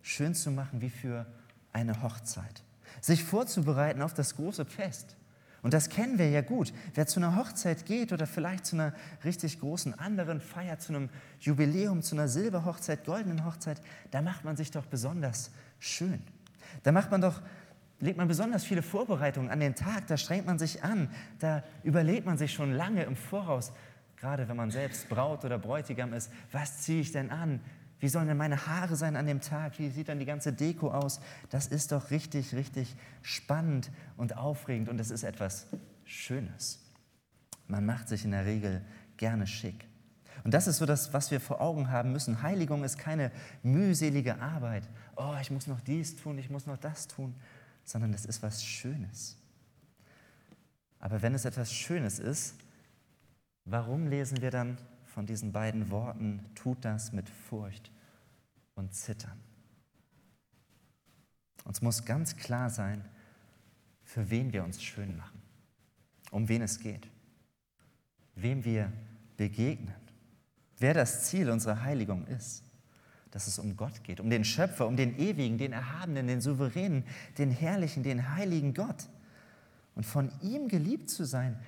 schön 0.00 0.34
zu 0.34 0.50
machen 0.50 0.80
wie 0.80 0.88
für 0.90 1.26
eine 1.72 2.02
Hochzeit. 2.02 2.62
Sich 3.02 3.22
vorzubereiten 3.22 4.00
auf 4.00 4.14
das 4.14 4.36
große 4.36 4.64
Fest. 4.64 5.16
Und 5.60 5.74
das 5.74 5.90
kennen 5.90 6.18
wir 6.18 6.28
ja 6.30 6.40
gut. 6.40 6.72
Wer 6.94 7.06
zu 7.06 7.20
einer 7.20 7.36
Hochzeit 7.36 7.84
geht 7.86 8.12
oder 8.12 8.26
vielleicht 8.26 8.64
zu 8.64 8.74
einer 8.74 8.92
richtig 9.24 9.60
großen 9.60 9.96
anderen 9.98 10.40
Feier, 10.40 10.78
zu 10.78 10.92
einem 10.94 11.08
Jubiläum, 11.40 12.02
zu 12.02 12.16
einer 12.16 12.26
Silberhochzeit, 12.26 13.04
goldenen 13.04 13.44
Hochzeit, 13.44 13.80
da 14.10 14.22
macht 14.22 14.44
man 14.44 14.56
sich 14.56 14.72
doch 14.72 14.86
besonders 14.86 15.52
schön. 15.78 16.22
Da 16.82 16.90
macht 16.90 17.12
man 17.12 17.20
doch, 17.20 17.42
legt 18.00 18.18
man 18.18 18.26
besonders 18.26 18.64
viele 18.64 18.82
Vorbereitungen 18.82 19.50
an 19.50 19.60
den 19.60 19.76
Tag, 19.76 20.08
da 20.08 20.16
strengt 20.16 20.46
man 20.46 20.58
sich 20.58 20.82
an, 20.82 21.08
da 21.38 21.62
überlegt 21.84 22.26
man 22.26 22.38
sich 22.38 22.52
schon 22.52 22.72
lange 22.72 23.04
im 23.04 23.14
Voraus, 23.14 23.72
gerade 24.16 24.48
wenn 24.48 24.56
man 24.56 24.72
selbst 24.72 25.08
Braut 25.08 25.44
oder 25.44 25.58
Bräutigam 25.58 26.12
ist, 26.12 26.32
was 26.50 26.78
ziehe 26.78 27.00
ich 27.00 27.12
denn 27.12 27.30
an? 27.30 27.60
Wie 28.02 28.08
sollen 28.08 28.26
denn 28.26 28.36
meine 28.36 28.66
Haare 28.66 28.96
sein 28.96 29.14
an 29.14 29.26
dem 29.26 29.40
Tag? 29.40 29.78
Wie 29.78 29.88
sieht 29.88 30.08
dann 30.08 30.18
die 30.18 30.24
ganze 30.24 30.52
Deko 30.52 30.90
aus? 30.90 31.20
Das 31.50 31.68
ist 31.68 31.92
doch 31.92 32.10
richtig, 32.10 32.52
richtig 32.52 32.96
spannend 33.22 33.92
und 34.16 34.36
aufregend 34.36 34.88
und 34.88 34.98
es 34.98 35.12
ist 35.12 35.22
etwas 35.22 35.68
Schönes. 36.04 36.80
Man 37.68 37.86
macht 37.86 38.08
sich 38.08 38.24
in 38.24 38.32
der 38.32 38.44
Regel 38.44 38.84
gerne 39.18 39.46
schick. 39.46 39.86
Und 40.42 40.52
das 40.52 40.66
ist 40.66 40.78
so 40.78 40.84
das, 40.84 41.12
was 41.12 41.30
wir 41.30 41.40
vor 41.40 41.60
Augen 41.60 41.92
haben 41.92 42.10
müssen. 42.10 42.42
Heiligung 42.42 42.82
ist 42.82 42.98
keine 42.98 43.30
mühselige 43.62 44.40
Arbeit. 44.40 44.82
Oh, 45.14 45.36
ich 45.40 45.52
muss 45.52 45.68
noch 45.68 45.80
dies 45.80 46.16
tun, 46.16 46.38
ich 46.38 46.50
muss 46.50 46.66
noch 46.66 46.78
das 46.78 47.06
tun, 47.06 47.36
sondern 47.84 48.12
es 48.14 48.24
ist 48.24 48.42
was 48.42 48.64
Schönes. 48.64 49.36
Aber 50.98 51.22
wenn 51.22 51.36
es 51.36 51.44
etwas 51.44 51.72
Schönes 51.72 52.18
ist, 52.18 52.56
warum 53.64 54.08
lesen 54.08 54.42
wir 54.42 54.50
dann 54.50 54.76
von 55.12 55.26
diesen 55.26 55.52
beiden 55.52 55.90
Worten, 55.90 56.40
tut 56.54 56.84
das 56.84 57.12
mit 57.12 57.28
Furcht 57.28 57.92
und 58.74 58.94
Zittern. 58.94 59.38
Uns 61.64 61.82
muss 61.82 62.04
ganz 62.04 62.36
klar 62.36 62.70
sein, 62.70 63.04
für 64.02 64.30
wen 64.30 64.52
wir 64.52 64.64
uns 64.64 64.82
schön 64.82 65.16
machen, 65.16 65.40
um 66.30 66.48
wen 66.48 66.62
es 66.62 66.80
geht, 66.80 67.08
wem 68.34 68.64
wir 68.64 68.90
begegnen, 69.36 69.94
wer 70.78 70.94
das 70.94 71.24
Ziel 71.24 71.50
unserer 71.50 71.82
Heiligung 71.82 72.26
ist, 72.26 72.64
dass 73.30 73.46
es 73.46 73.58
um 73.58 73.76
Gott 73.76 74.02
geht, 74.04 74.18
um 74.18 74.30
den 74.30 74.44
Schöpfer, 74.44 74.86
um 74.86 74.96
den 74.96 75.18
Ewigen, 75.18 75.58
den 75.58 75.72
Erhabenen, 75.72 76.26
den 76.26 76.40
Souveränen, 76.40 77.04
den 77.38 77.50
Herrlichen, 77.50 78.02
den 78.02 78.34
Heiligen 78.34 78.74
Gott. 78.74 79.08
Und 79.94 80.04
von 80.04 80.32
ihm 80.40 80.68
geliebt 80.68 81.10
zu 81.10 81.24
sein, 81.24 81.58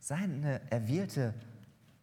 seine 0.00 0.60
erwählte 0.70 1.34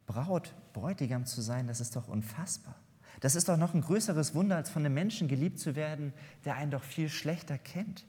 Braut, 0.06 0.54
Bräutigam 0.74 1.26
zu 1.26 1.42
sein, 1.42 1.68
das 1.68 1.80
ist 1.80 1.96
doch 1.96 2.08
unfassbar. 2.08 2.76
Das 3.22 3.36
ist 3.36 3.50
doch 3.50 3.58
noch 3.58 3.74
ein 3.74 3.82
größeres 3.82 4.36
Wunder, 4.36 4.56
als 4.56 4.70
von 4.70 4.86
einem 4.86 4.94
Menschen 4.94 5.28
geliebt 5.28 5.60
zu 5.60 5.76
werden, 5.76 6.14
der 6.44 6.56
einen 6.56 6.72
doch 6.72 6.84
viel 6.84 7.10
schlechter 7.10 7.58
kennt. 7.58 8.06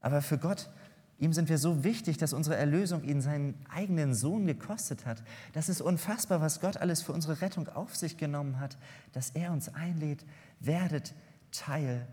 Aber 0.00 0.20
für 0.20 0.38
Gott, 0.38 0.68
ihm 1.18 1.32
sind 1.32 1.48
wir 1.48 1.58
so 1.58 1.84
wichtig, 1.84 2.16
dass 2.16 2.32
unsere 2.32 2.56
Erlösung 2.56 3.04
ihn 3.04 3.20
seinen 3.20 3.54
eigenen 3.68 4.14
Sohn 4.14 4.46
gekostet 4.46 5.06
hat. 5.06 5.22
Das 5.52 5.68
ist 5.68 5.80
unfassbar, 5.80 6.40
was 6.40 6.60
Gott 6.60 6.76
alles 6.76 7.02
für 7.02 7.12
unsere 7.12 7.40
Rettung 7.40 7.68
auf 7.68 7.94
sich 7.94 8.16
genommen 8.16 8.58
hat, 8.58 8.78
dass 9.12 9.30
er 9.30 9.52
uns 9.52 9.72
einlädt, 9.74 10.24
werdet 10.58 11.14
Teil 11.52 12.06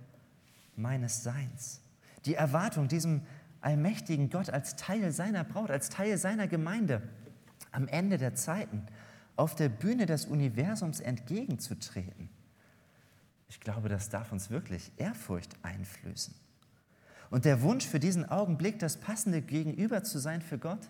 meines 0.76 1.24
Seins. 1.24 1.82
Die 2.26 2.36
Erwartung, 2.36 2.88
diesem 2.88 3.22
allmächtigen 3.62 4.30
Gott 4.30 4.50
als 4.50 4.76
Teil 4.76 5.12
seiner 5.12 5.44
Braut, 5.44 5.72
als 5.72 5.90
Teil 5.90 6.18
seiner 6.18 6.48
Gemeinde, 6.48 7.02
am 7.72 7.88
Ende 7.88 8.18
der 8.18 8.36
Zeiten 8.36 8.86
auf 9.36 9.56
der 9.56 9.70
Bühne 9.70 10.06
des 10.06 10.26
Universums 10.26 11.00
entgegenzutreten. 11.00 12.30
Ich 13.50 13.60
glaube, 13.60 13.88
das 13.88 14.10
darf 14.10 14.32
uns 14.32 14.50
wirklich 14.50 14.92
Ehrfurcht 14.98 15.56
einflößen. 15.64 16.34
Und 17.30 17.46
der 17.46 17.62
Wunsch 17.62 17.86
für 17.86 18.00
diesen 18.00 18.28
Augenblick, 18.30 18.80
das 18.80 18.98
passende 18.98 19.42
Gegenüber 19.42 20.04
zu 20.04 20.20
sein 20.20 20.42
für 20.42 20.58
Gott, 20.58 20.90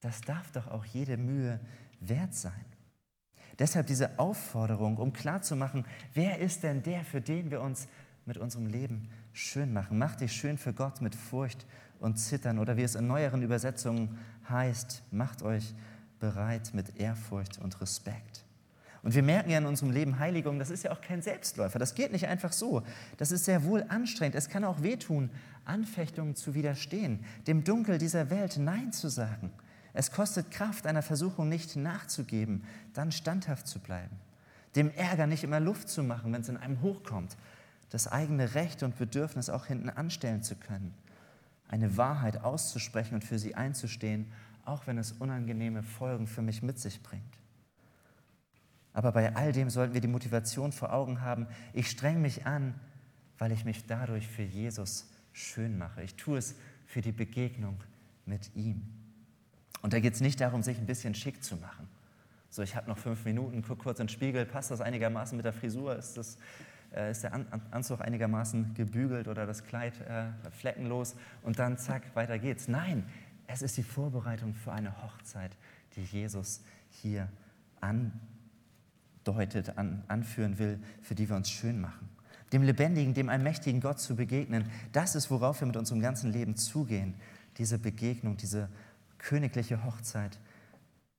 das 0.00 0.20
darf 0.20 0.50
doch 0.52 0.68
auch 0.68 0.84
jede 0.84 1.16
Mühe 1.16 1.60
wert 2.00 2.34
sein. 2.34 2.64
Deshalb 3.58 3.86
diese 3.86 4.18
Aufforderung, 4.18 4.98
um 4.98 5.12
klarzumachen, 5.12 5.86
wer 6.12 6.38
ist 6.38 6.62
denn 6.64 6.82
der, 6.82 7.04
für 7.04 7.20
den 7.20 7.50
wir 7.50 7.60
uns 7.60 7.88
mit 8.26 8.36
unserem 8.36 8.66
Leben 8.66 9.08
schön 9.32 9.72
machen? 9.72 9.96
Mach 9.98 10.16
dich 10.16 10.32
schön 10.32 10.58
für 10.58 10.72
Gott 10.72 11.00
mit 11.00 11.14
Furcht 11.14 11.66
und 12.04 12.18
Zittern 12.18 12.58
oder 12.58 12.76
wie 12.76 12.82
es 12.82 12.94
in 12.94 13.06
neueren 13.06 13.42
Übersetzungen 13.42 14.18
heißt, 14.48 15.02
macht 15.10 15.42
euch 15.42 15.74
bereit 16.20 16.72
mit 16.74 17.00
Ehrfurcht 17.00 17.58
und 17.58 17.80
Respekt. 17.80 18.44
Und 19.02 19.14
wir 19.14 19.22
merken 19.22 19.50
ja 19.50 19.58
in 19.58 19.66
unserem 19.66 19.90
Leben 19.90 20.18
Heiligung, 20.18 20.58
das 20.58 20.68
ist 20.68 20.84
ja 20.84 20.92
auch 20.92 21.00
kein 21.00 21.22
Selbstläufer. 21.22 21.78
Das 21.78 21.94
geht 21.94 22.12
nicht 22.12 22.26
einfach 22.26 22.52
so. 22.52 22.82
Das 23.16 23.32
ist 23.32 23.46
sehr 23.46 23.64
wohl 23.64 23.84
anstrengend. 23.88 24.34
Es 24.34 24.50
kann 24.50 24.64
auch 24.64 24.82
wehtun, 24.82 25.30
Anfechtungen 25.64 26.36
zu 26.36 26.54
widerstehen, 26.54 27.24
dem 27.46 27.64
Dunkel 27.64 27.96
dieser 27.96 28.28
Welt 28.28 28.58
Nein 28.58 28.92
zu 28.92 29.08
sagen. 29.08 29.50
Es 29.94 30.10
kostet 30.10 30.50
Kraft, 30.50 30.86
einer 30.86 31.02
Versuchung 31.02 31.48
nicht 31.48 31.74
nachzugeben, 31.74 32.64
dann 32.92 33.12
standhaft 33.12 33.66
zu 33.66 33.78
bleiben. 33.78 34.16
Dem 34.76 34.90
Ärger 34.90 35.26
nicht 35.26 35.44
immer 35.44 35.60
Luft 35.60 35.88
zu 35.88 36.02
machen, 36.02 36.32
wenn 36.34 36.42
es 36.42 36.48
in 36.50 36.58
einem 36.58 36.82
hochkommt. 36.82 37.36
Das 37.90 38.08
eigene 38.08 38.54
Recht 38.54 38.82
und 38.82 38.98
Bedürfnis 38.98 39.48
auch 39.48 39.66
hinten 39.66 39.88
anstellen 39.88 40.42
zu 40.42 40.54
können 40.56 40.92
eine 41.74 41.96
Wahrheit 41.96 42.44
auszusprechen 42.44 43.16
und 43.16 43.24
für 43.24 43.40
sie 43.40 43.56
einzustehen, 43.56 44.30
auch 44.64 44.86
wenn 44.86 44.96
es 44.96 45.10
unangenehme 45.10 45.82
Folgen 45.82 46.28
für 46.28 46.40
mich 46.40 46.62
mit 46.62 46.78
sich 46.78 47.02
bringt. 47.02 47.24
Aber 48.92 49.10
bei 49.10 49.34
all 49.34 49.50
dem 49.50 49.68
sollten 49.70 49.92
wir 49.92 50.00
die 50.00 50.06
Motivation 50.06 50.70
vor 50.70 50.92
Augen 50.92 51.20
haben, 51.20 51.48
ich 51.72 51.90
streng 51.90 52.22
mich 52.22 52.46
an, 52.46 52.74
weil 53.38 53.50
ich 53.50 53.64
mich 53.64 53.86
dadurch 53.86 54.28
für 54.28 54.44
Jesus 54.44 55.10
schön 55.32 55.76
mache. 55.76 56.04
Ich 56.04 56.14
tue 56.14 56.38
es 56.38 56.54
für 56.86 57.00
die 57.00 57.10
Begegnung 57.10 57.82
mit 58.24 58.54
ihm. 58.54 58.82
Und 59.82 59.92
da 59.92 59.98
geht 59.98 60.14
es 60.14 60.20
nicht 60.20 60.40
darum, 60.40 60.62
sich 60.62 60.78
ein 60.78 60.86
bisschen 60.86 61.16
schick 61.16 61.42
zu 61.42 61.56
machen. 61.56 61.88
So, 62.50 62.62
ich 62.62 62.76
habe 62.76 62.88
noch 62.88 62.98
fünf 62.98 63.24
Minuten, 63.24 63.62
guck 63.62 63.80
kurz 63.80 63.98
in 63.98 64.06
den 64.06 64.12
Spiegel, 64.12 64.46
passt 64.46 64.70
das 64.70 64.80
einigermaßen 64.80 65.36
mit 65.36 65.44
der 65.44 65.52
Frisur? 65.52 65.96
Ist 65.96 66.16
das 66.16 66.38
äh, 66.94 67.10
ist 67.10 67.24
der 67.24 67.32
Anzug 67.70 68.00
einigermaßen 68.00 68.74
gebügelt 68.74 69.28
oder 69.28 69.46
das 69.46 69.64
Kleid 69.64 70.00
äh, 70.02 70.26
fleckenlos 70.50 71.16
und 71.42 71.58
dann 71.58 71.78
zack, 71.78 72.14
weiter 72.14 72.38
geht's. 72.38 72.68
Nein, 72.68 73.04
es 73.46 73.62
ist 73.62 73.76
die 73.76 73.82
Vorbereitung 73.82 74.54
für 74.54 74.72
eine 74.72 75.02
Hochzeit, 75.02 75.56
die 75.96 76.02
Jesus 76.02 76.62
hier 76.90 77.28
andeutet, 77.80 79.76
an, 79.76 80.02
anführen 80.08 80.58
will, 80.58 80.80
für 81.02 81.14
die 81.14 81.28
wir 81.28 81.36
uns 81.36 81.50
schön 81.50 81.80
machen. 81.80 82.08
Dem 82.52 82.62
lebendigen, 82.62 83.14
dem 83.14 83.28
allmächtigen 83.28 83.80
Gott 83.80 83.98
zu 83.98 84.16
begegnen, 84.16 84.70
das 84.92 85.14
ist, 85.14 85.30
worauf 85.30 85.60
wir 85.60 85.66
mit 85.66 85.76
unserem 85.76 86.00
ganzen 86.00 86.32
Leben 86.32 86.56
zugehen. 86.56 87.14
Diese 87.58 87.78
Begegnung, 87.78 88.36
diese 88.36 88.68
königliche 89.18 89.84
Hochzeit 89.84 90.38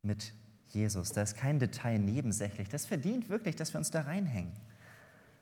mit 0.02 0.34
Jesus. 0.70 1.12
Da 1.12 1.24
ist 1.24 1.36
kein 1.36 1.60
Detail 1.60 2.00
nebensächlich. 2.00 2.70
Das 2.70 2.86
verdient 2.86 3.30
wirklich, 3.30 3.56
dass 3.56 3.74
wir 3.74 3.80
uns 3.80 3.92
da 3.92 4.02
reinhängen. 4.02 4.54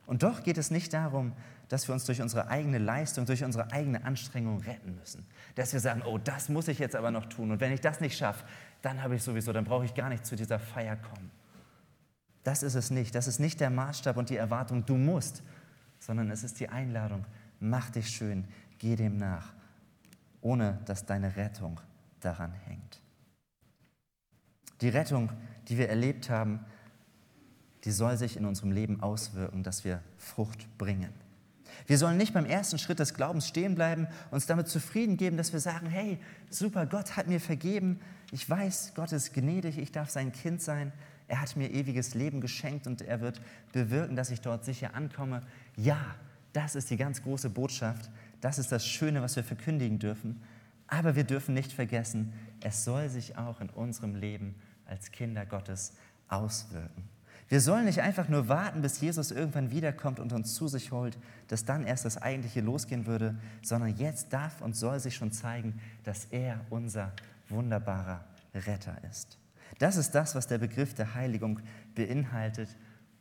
Und 0.06 0.24
doch 0.24 0.44
geht 0.44 0.58
es 0.58 0.70
nicht 0.70 0.94
darum, 0.94 1.34
dass 1.70 1.88
wir 1.88 1.94
uns 1.94 2.06
durch 2.06 2.22
unsere 2.22 2.50
eigene 2.50 2.78
Leistung, 2.78 3.26
durch 3.26 3.44
unsere 3.44 3.72
eigene 3.72 4.04
Anstrengung 4.04 4.60
retten 4.62 4.96
müssen. 4.96 5.26
Dass 5.56 5.74
wir 5.74 5.80
sagen, 5.80 6.04
oh, 6.06 6.18
das 6.18 6.50
muss 6.50 6.68
ich 6.68 6.80
jetzt 6.80 6.96
aber 6.96 7.10
noch 7.10 7.26
tun. 7.26 7.52
Und 7.52 7.62
wenn 7.62 7.72
ich 7.72 7.82
das 7.82 8.02
nicht 8.02 8.18
schaffe, 8.18 8.46
dann 8.82 9.02
habe 9.02 9.16
ich 9.16 9.24
sowieso, 9.24 9.54
dann 9.54 9.64
brauche 9.64 9.86
ich 9.86 9.94
gar 9.94 10.10
nicht 10.10 10.26
zu 10.26 10.36
dieser 10.36 10.60
Feier 10.60 10.98
kommen. 10.98 11.32
Das 12.44 12.62
ist 12.64 12.76
es 12.76 12.92
nicht. 12.92 13.16
Das 13.16 13.28
ist 13.28 13.40
nicht 13.40 13.60
der 13.60 13.70
Maßstab 13.70 14.18
und 14.18 14.30
die 14.30 14.36
Erwartung, 14.36 14.86
du 14.86 14.98
musst, 14.98 15.42
sondern 16.00 16.30
es 16.30 16.44
ist 16.44 16.60
die 16.60 16.68
Einladung, 16.68 17.26
mach 17.60 17.90
dich 17.90 18.10
schön, 18.10 18.46
geh 18.78 18.98
dem 18.98 19.16
nach, 19.16 19.54
ohne 20.42 20.80
dass 20.86 21.06
deine 21.06 21.38
Rettung 21.38 21.80
daran 22.20 22.52
hängt. 22.66 23.02
Die 24.82 24.90
Rettung, 24.90 25.32
die 25.70 25.78
wir 25.78 25.88
erlebt 25.88 26.30
haben, 26.30 26.66
die 27.84 27.92
soll 27.92 28.18
sich 28.18 28.38
in 28.38 28.46
unserem 28.46 28.72
Leben 28.72 29.02
auswirken, 29.02 29.64
dass 29.64 29.84
wir 29.84 30.02
Frucht 30.18 30.78
bringen. 30.78 31.14
Wir 31.88 31.98
sollen 31.98 32.18
nicht 32.18 32.34
beim 32.34 32.46
ersten 32.46 32.78
Schritt 32.78 33.00
des 33.00 33.14
Glaubens 33.14 33.48
stehen 33.48 33.76
bleiben, 33.76 34.08
uns 34.32 34.46
damit 34.46 34.68
zufrieden 34.68 35.18
geben, 35.18 35.38
dass 35.38 35.54
wir 35.54 35.60
sagen, 35.60 35.88
hey, 35.88 36.18
super, 36.50 36.86
Gott 36.86 37.18
hat 37.18 37.28
mir 37.28 37.40
vergeben, 37.40 38.00
ich 38.32 38.50
weiß, 38.50 38.94
Gott 38.96 39.12
ist 39.12 39.34
gnädig, 39.34 39.78
ich 39.78 39.92
darf 39.92 40.10
sein 40.10 40.32
Kind 40.32 40.62
sein, 40.62 40.94
er 41.28 41.42
hat 41.42 41.56
mir 41.56 41.72
ewiges 41.72 42.14
Leben 42.14 42.42
geschenkt 42.42 42.88
und 42.88 43.02
er 43.02 43.22
wird 43.22 43.42
bewirken, 43.72 44.16
dass 44.16 44.30
ich 44.30 44.42
dort 44.42 44.66
sicher 44.66 44.94
ankomme. 44.94 45.42
Ja, 45.76 46.00
das 46.54 46.76
ist 46.76 46.90
die 46.90 46.98
ganz 46.98 47.24
große 47.24 47.50
Botschaft, 47.50 48.10
das 48.40 48.60
ist 48.60 48.72
das 48.72 48.86
Schöne, 48.86 49.22
was 49.22 49.36
wir 49.36 49.44
verkündigen 49.44 50.00
dürfen. 50.00 50.42
Aber 50.88 51.16
wir 51.16 51.24
dürfen 51.24 51.54
nicht 51.54 51.74
vergessen, 51.74 52.34
es 52.62 52.84
soll 52.84 53.10
sich 53.10 53.38
auch 53.38 53.62
in 53.62 53.70
unserem 53.70 54.16
Leben 54.16 54.56
als 54.86 55.12
Kinder 55.12 55.46
Gottes 55.46 55.94
auswirken. 56.28 57.13
Wir 57.50 57.62
sollen 57.62 57.86
nicht 57.86 58.02
einfach 58.02 58.30
nur 58.30 58.48
warten, 58.48 58.82
bis 58.82 59.02
Jesus 59.02 59.32
irgendwann 59.32 59.72
wiederkommt 59.72 60.20
und 60.20 60.34
uns 60.34 60.54
zu 60.54 60.68
sich 60.68 60.92
holt, 60.92 61.18
dass 61.48 61.66
dann 61.66 61.84
erst 61.84 62.06
das 62.06 62.18
Eigentliche 62.18 62.62
losgehen 62.62 63.06
würde, 63.06 63.36
sondern 63.62 63.96
jetzt 63.96 64.34
darf 64.34 64.62
und 64.62 64.76
soll 64.76 65.00
sich 65.00 65.16
schon 65.16 65.32
zeigen, 65.32 65.80
dass 66.04 66.26
er 66.26 66.62
unser 66.70 67.12
wunderbarer 67.50 68.24
Retter 68.54 68.98
ist. 69.10 69.38
Das 69.80 69.98
ist 69.98 70.12
das, 70.12 70.36
was 70.36 70.48
der 70.48 70.58
Begriff 70.58 70.94
der 70.94 71.16
Heiligung 71.16 71.60
beinhaltet 71.96 72.70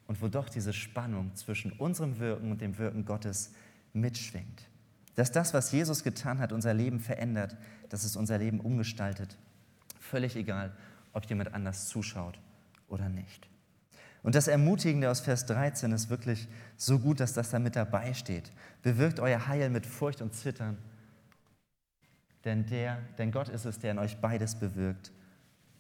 und 0.06 0.20
wo 0.20 0.28
doch 0.28 0.48
diese 0.48 0.72
Spannung 0.72 1.34
zwischen 1.34 1.72
unserem 1.72 2.18
Wirken 2.18 2.50
und 2.50 2.60
dem 2.60 2.78
Wirken 2.78 3.04
Gottes 3.04 3.52
mitschwingt. 3.92 4.68
Dass 5.14 5.32
das, 5.32 5.52
was 5.52 5.72
Jesus 5.72 6.04
getan 6.04 6.38
hat, 6.38 6.52
unser 6.52 6.74
Leben 6.74 7.00
verändert, 7.00 7.56
dass 7.88 8.04
es 8.04 8.16
unser 8.16 8.38
Leben 8.38 8.60
umgestaltet. 8.60 9.36
Völlig 10.00 10.36
egal, 10.36 10.72
ob 11.12 11.26
jemand 11.26 11.54
anders 11.54 11.88
zuschaut 11.88 12.38
oder 12.88 13.08
nicht. 13.08 13.51
Und 14.22 14.34
das 14.36 14.46
Ermutigende 14.46 15.10
aus 15.10 15.20
Vers 15.20 15.46
13 15.46 15.90
ist 15.92 16.08
wirklich 16.08 16.48
so 16.76 16.98
gut, 16.98 17.18
dass 17.20 17.32
das 17.32 17.50
da 17.50 17.58
mit 17.58 17.74
dabei 17.74 18.14
steht. 18.14 18.52
Bewirkt 18.82 19.18
euer 19.18 19.48
Heil 19.48 19.68
mit 19.68 19.84
Furcht 19.84 20.22
und 20.22 20.34
Zittern. 20.34 20.78
Denn, 22.44 22.66
der, 22.66 22.98
denn 23.18 23.32
Gott 23.32 23.48
ist 23.48 23.64
es, 23.64 23.78
der 23.78 23.92
in 23.92 23.98
euch 23.98 24.18
beides 24.18 24.54
bewirkt, 24.54 25.12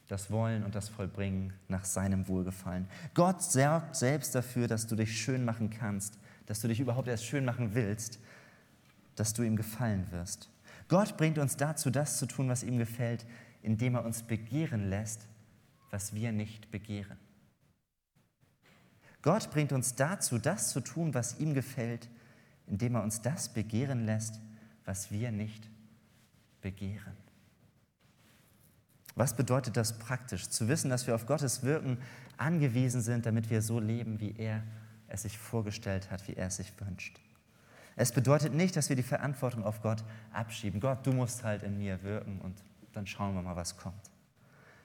das 0.08 0.30
Wollen 0.30 0.64
und 0.64 0.74
das 0.74 0.88
Vollbringen 0.88 1.52
nach 1.68 1.84
seinem 1.84 2.28
Wohlgefallen. 2.28 2.88
Gott 3.14 3.42
sorgt 3.42 3.96
selbst 3.96 4.34
dafür, 4.34 4.68
dass 4.68 4.86
du 4.86 4.96
dich 4.96 5.20
schön 5.20 5.44
machen 5.44 5.70
kannst, 5.70 6.18
dass 6.46 6.60
du 6.60 6.68
dich 6.68 6.80
überhaupt 6.80 7.08
erst 7.08 7.24
schön 7.24 7.44
machen 7.44 7.74
willst, 7.74 8.18
dass 9.16 9.32
du 9.32 9.42
ihm 9.42 9.56
gefallen 9.56 10.06
wirst. 10.10 10.50
Gott 10.88 11.16
bringt 11.16 11.38
uns 11.38 11.56
dazu, 11.56 11.90
das 11.90 12.18
zu 12.18 12.26
tun, 12.26 12.48
was 12.48 12.62
ihm 12.62 12.78
gefällt, 12.78 13.24
indem 13.62 13.94
er 13.94 14.04
uns 14.04 14.22
begehren 14.22 14.90
lässt, 14.90 15.28
was 15.90 16.14
wir 16.14 16.32
nicht 16.32 16.70
begehren. 16.70 17.16
Gott 19.22 19.50
bringt 19.50 19.72
uns 19.72 19.94
dazu, 19.94 20.38
das 20.38 20.70
zu 20.70 20.80
tun, 20.80 21.14
was 21.14 21.38
ihm 21.38 21.54
gefällt, 21.54 22.08
indem 22.66 22.96
er 22.96 23.02
uns 23.02 23.22
das 23.22 23.48
begehren 23.48 24.04
lässt, 24.04 24.40
was 24.84 25.10
wir 25.10 25.30
nicht 25.30 25.68
begehren. 26.60 27.16
Was 29.14 29.36
bedeutet 29.36 29.76
das 29.76 29.98
praktisch? 29.98 30.48
Zu 30.48 30.68
wissen, 30.68 30.90
dass 30.90 31.06
wir 31.06 31.14
auf 31.14 31.26
Gottes 31.26 31.62
Wirken 31.62 31.98
angewiesen 32.36 33.02
sind, 33.02 33.26
damit 33.26 33.50
wir 33.50 33.62
so 33.62 33.78
leben, 33.78 34.20
wie 34.20 34.34
er 34.36 34.62
es 35.08 35.22
sich 35.22 35.38
vorgestellt 35.38 36.10
hat, 36.10 36.26
wie 36.28 36.34
er 36.34 36.46
es 36.46 36.56
sich 36.56 36.72
wünscht. 36.80 37.20
Es 37.94 38.12
bedeutet 38.12 38.54
nicht, 38.54 38.74
dass 38.74 38.88
wir 38.88 38.96
die 38.96 39.02
Verantwortung 39.02 39.64
auf 39.64 39.82
Gott 39.82 40.02
abschieben. 40.32 40.80
Gott, 40.80 41.06
du 41.06 41.12
musst 41.12 41.44
halt 41.44 41.62
in 41.62 41.76
mir 41.76 42.02
wirken 42.02 42.40
und 42.40 42.56
dann 42.94 43.06
schauen 43.06 43.34
wir 43.34 43.42
mal, 43.42 43.56
was 43.56 43.76
kommt. 43.76 44.10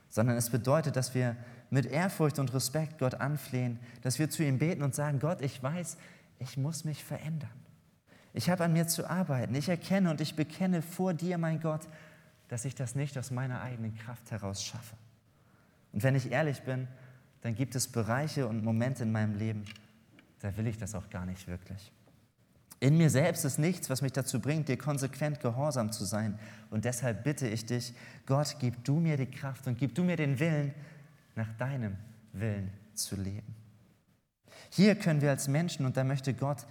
Sondern 0.10 0.36
es 0.36 0.50
bedeutet, 0.50 0.98
dass 0.98 1.16
wir 1.16 1.38
mit 1.70 1.86
Ehrfurcht 1.86 2.40
und 2.40 2.54
Respekt 2.54 3.00
Gott 3.00 3.16
anflehen, 3.16 3.80
dass 4.02 4.20
wir 4.20 4.30
zu 4.30 4.44
ihm 4.44 4.58
beten 4.58 4.84
und 4.84 4.96
sagen, 4.96 5.20
Gott, 5.20 5.42
ich 5.42 5.62
weiß, 5.62 5.98
ich 6.40 6.58
muss 6.58 6.86
mich 6.86 7.04
verändern. 7.04 7.50
Ich 8.34 8.50
habe 8.50 8.64
an 8.64 8.74
mir 8.74 8.88
zu 8.88 9.10
arbeiten. 9.10 9.56
Ich 9.56 9.68
erkenne 9.68 10.12
und 10.12 10.22
ich 10.22 10.36
bekenne 10.36 10.82
vor 10.82 11.14
dir, 11.14 11.38
mein 11.38 11.60
Gott, 11.60 11.88
dass 12.48 12.66
ich 12.66 12.76
das 12.76 12.96
nicht 12.96 13.18
aus 13.18 13.32
meiner 13.32 13.62
eigenen 13.62 13.96
Kraft 13.96 14.32
heraus 14.32 14.64
schaffe. 14.64 14.96
Und 15.92 16.04
wenn 16.04 16.16
ich 16.16 16.32
ehrlich 16.32 16.62
bin, 16.62 16.88
dann 17.42 17.56
gibt 17.56 17.76
es 17.76 17.88
Bereiche 17.88 18.48
und 18.48 18.64
Momente 18.64 19.04
in 19.04 19.12
meinem 19.12 19.36
Leben, 19.36 19.66
da 20.40 20.56
will 20.58 20.68
ich 20.68 20.78
das 20.78 20.96
auch 20.96 21.10
gar 21.10 21.26
nicht 21.26 21.48
wirklich. 21.48 21.92
In 22.80 22.98
mir 22.98 23.10
selbst 23.10 23.44
ist 23.44 23.58
nichts, 23.58 23.90
was 23.90 24.04
mich 24.04 24.12
dazu 24.12 24.40
bringt, 24.40 24.68
dir 24.68 24.78
konsequent 24.78 25.40
gehorsam 25.40 25.92
zu 25.92 26.06
sein. 26.06 26.38
Und 26.70 26.86
deshalb 26.86 27.24
bitte 27.24 27.48
ich 27.48 27.66
dich, 27.66 27.94
Gott, 28.28 28.58
gib 28.60 28.84
du 28.86 29.00
mir 29.00 29.18
die 29.18 29.26
Kraft 29.26 29.66
und 29.66 29.80
gib 29.80 29.96
du 29.96 30.04
mir 30.04 30.16
den 30.16 30.40
Willen, 30.40 30.76
nach 31.38 31.52
deinem 31.54 31.96
Willen 32.34 32.72
zu 32.94 33.16
leben. 33.16 33.56
Hier 34.70 34.96
können 34.96 35.22
wir 35.22 35.30
als 35.30 35.48
Menschen, 35.48 35.86
und 35.86 35.96
da 35.96 36.04
möchte 36.04 36.34
Gott 36.34 36.66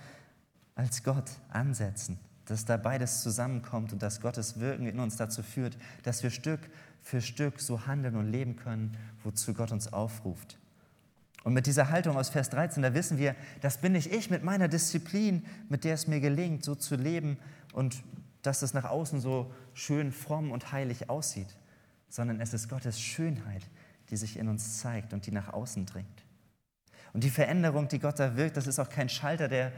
als 0.76 1.02
Gott 1.02 1.30
ansetzen, 1.48 2.18
dass 2.44 2.64
da 2.64 2.76
beides 2.76 3.22
zusammenkommt 3.22 3.92
und 3.92 4.02
dass 4.02 4.20
Gottes 4.20 4.60
Wirken 4.60 4.86
in 4.86 5.00
uns 5.00 5.16
dazu 5.16 5.42
führt, 5.42 5.76
dass 6.04 6.22
wir 6.22 6.30
Stück 6.30 6.60
für 7.02 7.20
Stück 7.20 7.60
so 7.60 7.86
handeln 7.86 8.14
und 8.14 8.30
leben 8.30 8.56
können, 8.56 8.96
wozu 9.24 9.54
Gott 9.54 9.72
uns 9.72 9.92
aufruft. 9.92 10.58
Und 11.44 11.54
mit 11.54 11.66
dieser 11.66 11.90
Haltung 11.90 12.16
aus 12.16 12.28
Vers 12.28 12.50
13, 12.50 12.82
da 12.82 12.92
wissen 12.94 13.18
wir, 13.18 13.34
das 13.62 13.78
bin 13.78 13.92
nicht 13.92 14.12
ich 14.12 14.30
mit 14.30 14.44
meiner 14.44 14.68
Disziplin, 14.68 15.46
mit 15.68 15.84
der 15.84 15.94
es 15.94 16.08
mir 16.08 16.20
gelingt, 16.20 16.64
so 16.64 16.74
zu 16.74 16.96
leben 16.96 17.38
und 17.72 18.02
dass 18.42 18.62
es 18.62 18.74
nach 18.74 18.84
außen 18.84 19.20
so 19.20 19.52
schön 19.72 20.12
fromm 20.12 20.50
und 20.50 20.72
heilig 20.72 21.08
aussieht, 21.08 21.56
sondern 22.08 22.40
es 22.40 22.52
ist 22.52 22.68
Gottes 22.68 23.00
Schönheit, 23.00 23.62
die 24.10 24.16
sich 24.16 24.38
in 24.38 24.48
uns 24.48 24.78
zeigt 24.80 25.12
und 25.12 25.26
die 25.26 25.32
nach 25.32 25.52
außen 25.52 25.86
dringt. 25.86 26.24
Und 27.12 27.24
die 27.24 27.30
Veränderung, 27.30 27.88
die 27.88 27.98
Gott 27.98 28.18
da 28.18 28.36
wirkt, 28.36 28.56
das 28.56 28.66
ist 28.66 28.78
auch 28.78 28.90
kein 28.90 29.08
Schalter, 29.08 29.48
der 29.48 29.72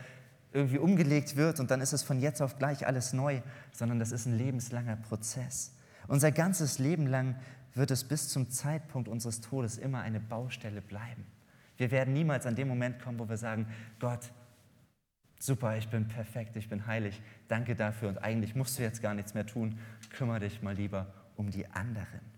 irgendwie 0.53 0.79
umgelegt 0.79 1.37
wird 1.37 1.61
und 1.61 1.71
dann 1.71 1.81
ist 1.81 1.93
es 1.93 2.03
von 2.03 2.21
jetzt 2.21 2.41
auf 2.41 2.59
gleich 2.59 2.87
alles 2.87 3.13
neu, 3.13 3.41
sondern 3.73 3.99
das 3.99 4.13
ist 4.13 4.27
ein 4.27 4.37
lebenslanger 4.37 4.97
Prozess. 4.97 5.75
Unser 6.07 6.33
ganzes 6.33 6.79
Leben 6.79 7.07
lang 7.07 7.37
wird 7.75 7.91
es 7.91 8.05
bis 8.05 8.29
zum 8.29 8.51
Zeitpunkt 8.51 9.09
unseres 9.09 9.41
Todes 9.41 9.79
immer 9.79 10.01
eine 10.01 10.21
Baustelle 10.21 10.81
bleiben. 10.81 11.27
Wir 11.77 11.91
werden 11.91 12.15
niemals 12.15 12.47
an 12.47 12.57
dem 12.57 12.67
Moment 12.67 13.01
kommen, 13.01 13.19
wo 13.19 13.29
wir 13.29 13.37
sagen, 13.37 13.69
Gott, 14.01 14.33
super, 15.39 15.77
ich 15.77 15.89
bin 15.89 16.09
perfekt, 16.09 16.57
ich 16.57 16.69
bin 16.69 16.87
heilig, 16.87 17.23
danke 17.47 17.77
dafür 17.77 18.09
und 18.09 18.19
eigentlich 18.19 18.55
musst 18.55 18.79
du 18.79 18.83
jetzt 18.83 19.03
gar 19.03 19.15
nichts 19.15 19.35
mehr 19.35 19.47
tun, 19.47 19.79
kümmere 20.11 20.41
dich 20.41 20.63
mal 20.63 20.75
lieber 20.75 21.13
um 21.37 21.51
die 21.51 21.67
anderen. 21.69 22.38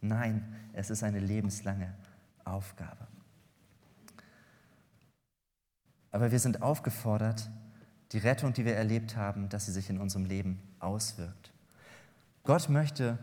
Nein, 0.00 0.54
es 0.72 0.90
ist 0.90 1.02
eine 1.02 1.18
lebenslange 1.18 1.92
Aufgabe. 2.44 3.06
Aber 6.10 6.30
wir 6.30 6.38
sind 6.38 6.62
aufgefordert, 6.62 7.50
die 8.12 8.18
Rettung, 8.18 8.52
die 8.52 8.64
wir 8.64 8.74
erlebt 8.74 9.16
haben, 9.16 9.48
dass 9.48 9.66
sie 9.66 9.72
sich 9.72 9.90
in 9.90 9.98
unserem 9.98 10.24
Leben 10.24 10.62
auswirkt. 10.78 11.52
Gott 12.44 12.68
möchte 12.68 13.18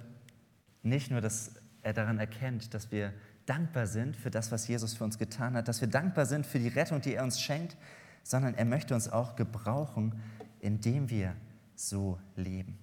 nicht 0.83 1.09
nur, 1.09 1.21
dass 1.21 1.53
er 1.81 1.93
daran 1.93 2.19
erkennt, 2.19 2.73
dass 2.73 2.91
wir 2.91 3.13
dankbar 3.45 3.87
sind 3.87 4.15
für 4.15 4.29
das, 4.29 4.51
was 4.51 4.67
Jesus 4.67 4.93
für 4.93 5.03
uns 5.03 5.17
getan 5.17 5.55
hat, 5.55 5.67
dass 5.67 5.81
wir 5.81 5.87
dankbar 5.87 6.25
sind 6.25 6.45
für 6.45 6.59
die 6.59 6.67
Rettung, 6.67 7.01
die 7.01 7.15
er 7.15 7.23
uns 7.23 7.39
schenkt, 7.39 7.77
sondern 8.23 8.55
er 8.55 8.65
möchte 8.65 8.93
uns 8.93 9.09
auch 9.09 9.35
gebrauchen, 9.35 10.19
indem 10.59 11.09
wir 11.09 11.35
so 11.75 12.19
leben. 12.35 12.77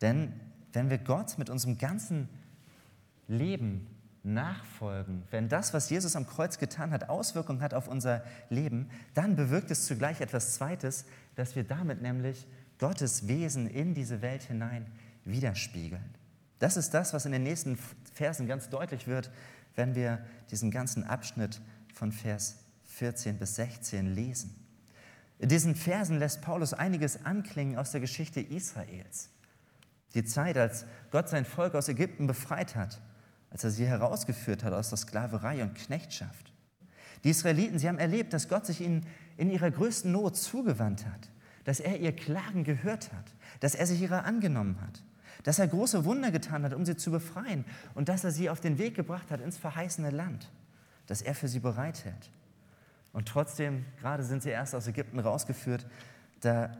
Denn 0.00 0.40
wenn 0.74 0.90
wir 0.90 0.98
Gott 0.98 1.38
mit 1.38 1.50
unserem 1.50 1.78
ganzen 1.78 2.28
Leben 3.28 3.86
nachfolgen, 4.22 5.22
wenn 5.30 5.48
das, 5.48 5.74
was 5.74 5.90
Jesus 5.90 6.16
am 6.16 6.26
Kreuz 6.26 6.58
getan 6.58 6.90
hat, 6.90 7.08
Auswirkungen 7.08 7.60
hat 7.60 7.74
auf 7.74 7.88
unser 7.88 8.24
Leben, 8.48 8.90
dann 9.14 9.36
bewirkt 9.36 9.70
es 9.70 9.86
zugleich 9.86 10.20
etwas 10.20 10.54
Zweites, 10.54 11.04
dass 11.36 11.56
wir 11.56 11.64
damit 11.64 12.02
nämlich 12.02 12.46
Gottes 12.78 13.28
Wesen 13.28 13.68
in 13.68 13.94
diese 13.94 14.22
Welt 14.22 14.42
hinein 14.42 14.86
widerspiegeln. 15.24 16.14
Das 16.58 16.76
ist 16.76 16.94
das, 16.94 17.12
was 17.12 17.26
in 17.26 17.32
den 17.32 17.42
nächsten 17.42 17.78
Versen 18.14 18.46
ganz 18.46 18.68
deutlich 18.68 19.06
wird, 19.06 19.30
wenn 19.76 19.94
wir 19.94 20.24
diesen 20.50 20.70
ganzen 20.70 21.04
Abschnitt 21.04 21.60
von 21.92 22.12
Vers 22.12 22.58
14 22.86 23.38
bis 23.38 23.56
16 23.56 24.14
lesen. 24.14 24.54
In 25.38 25.48
diesen 25.48 25.74
Versen 25.74 26.18
lässt 26.18 26.42
Paulus 26.42 26.72
einiges 26.72 27.24
anklingen 27.24 27.76
aus 27.76 27.90
der 27.90 28.00
Geschichte 28.00 28.40
Israels. 28.40 29.30
Die 30.14 30.24
Zeit, 30.24 30.56
als 30.56 30.86
Gott 31.10 31.28
sein 31.28 31.44
Volk 31.44 31.74
aus 31.74 31.88
Ägypten 31.88 32.26
befreit 32.26 32.76
hat, 32.76 33.00
als 33.50 33.64
er 33.64 33.70
sie 33.70 33.86
herausgeführt 33.86 34.64
hat 34.64 34.72
aus 34.72 34.88
der 34.88 34.98
Sklaverei 34.98 35.62
und 35.62 35.74
Knechtschaft. 35.74 36.52
Die 37.24 37.30
Israeliten, 37.30 37.78
sie 37.78 37.88
haben 37.88 37.98
erlebt, 37.98 38.32
dass 38.32 38.48
Gott 38.48 38.66
sich 38.66 38.80
ihnen 38.80 39.06
in 39.36 39.50
ihrer 39.50 39.70
größten 39.70 40.10
Not 40.12 40.36
zugewandt 40.36 41.06
hat, 41.06 41.30
dass 41.64 41.80
er 41.80 41.98
ihr 41.98 42.14
Klagen 42.14 42.64
gehört 42.64 43.12
hat, 43.12 43.34
dass 43.60 43.74
er 43.74 43.86
sich 43.86 44.02
ihrer 44.02 44.24
angenommen 44.24 44.80
hat 44.80 45.02
dass 45.44 45.58
er 45.58 45.68
große 45.68 46.04
Wunder 46.04 46.30
getan 46.30 46.64
hat, 46.64 46.74
um 46.74 46.84
sie 46.84 46.96
zu 46.96 47.10
befreien 47.10 47.64
und 47.94 48.08
dass 48.08 48.24
er 48.24 48.30
sie 48.32 48.50
auf 48.50 48.60
den 48.60 48.78
Weg 48.78 48.94
gebracht 48.96 49.30
hat 49.30 49.40
ins 49.40 49.56
verheißene 49.56 50.10
Land, 50.10 50.50
das 51.06 51.22
er 51.22 51.34
für 51.34 51.48
sie 51.48 51.60
bereithält. 51.60 52.30
Und 53.12 53.28
trotzdem, 53.28 53.84
gerade 54.00 54.24
sind 54.24 54.42
sie 54.42 54.48
erst 54.48 54.74
aus 54.74 54.88
Ägypten 54.88 55.20
rausgeführt, 55.20 55.86
da 56.40 56.76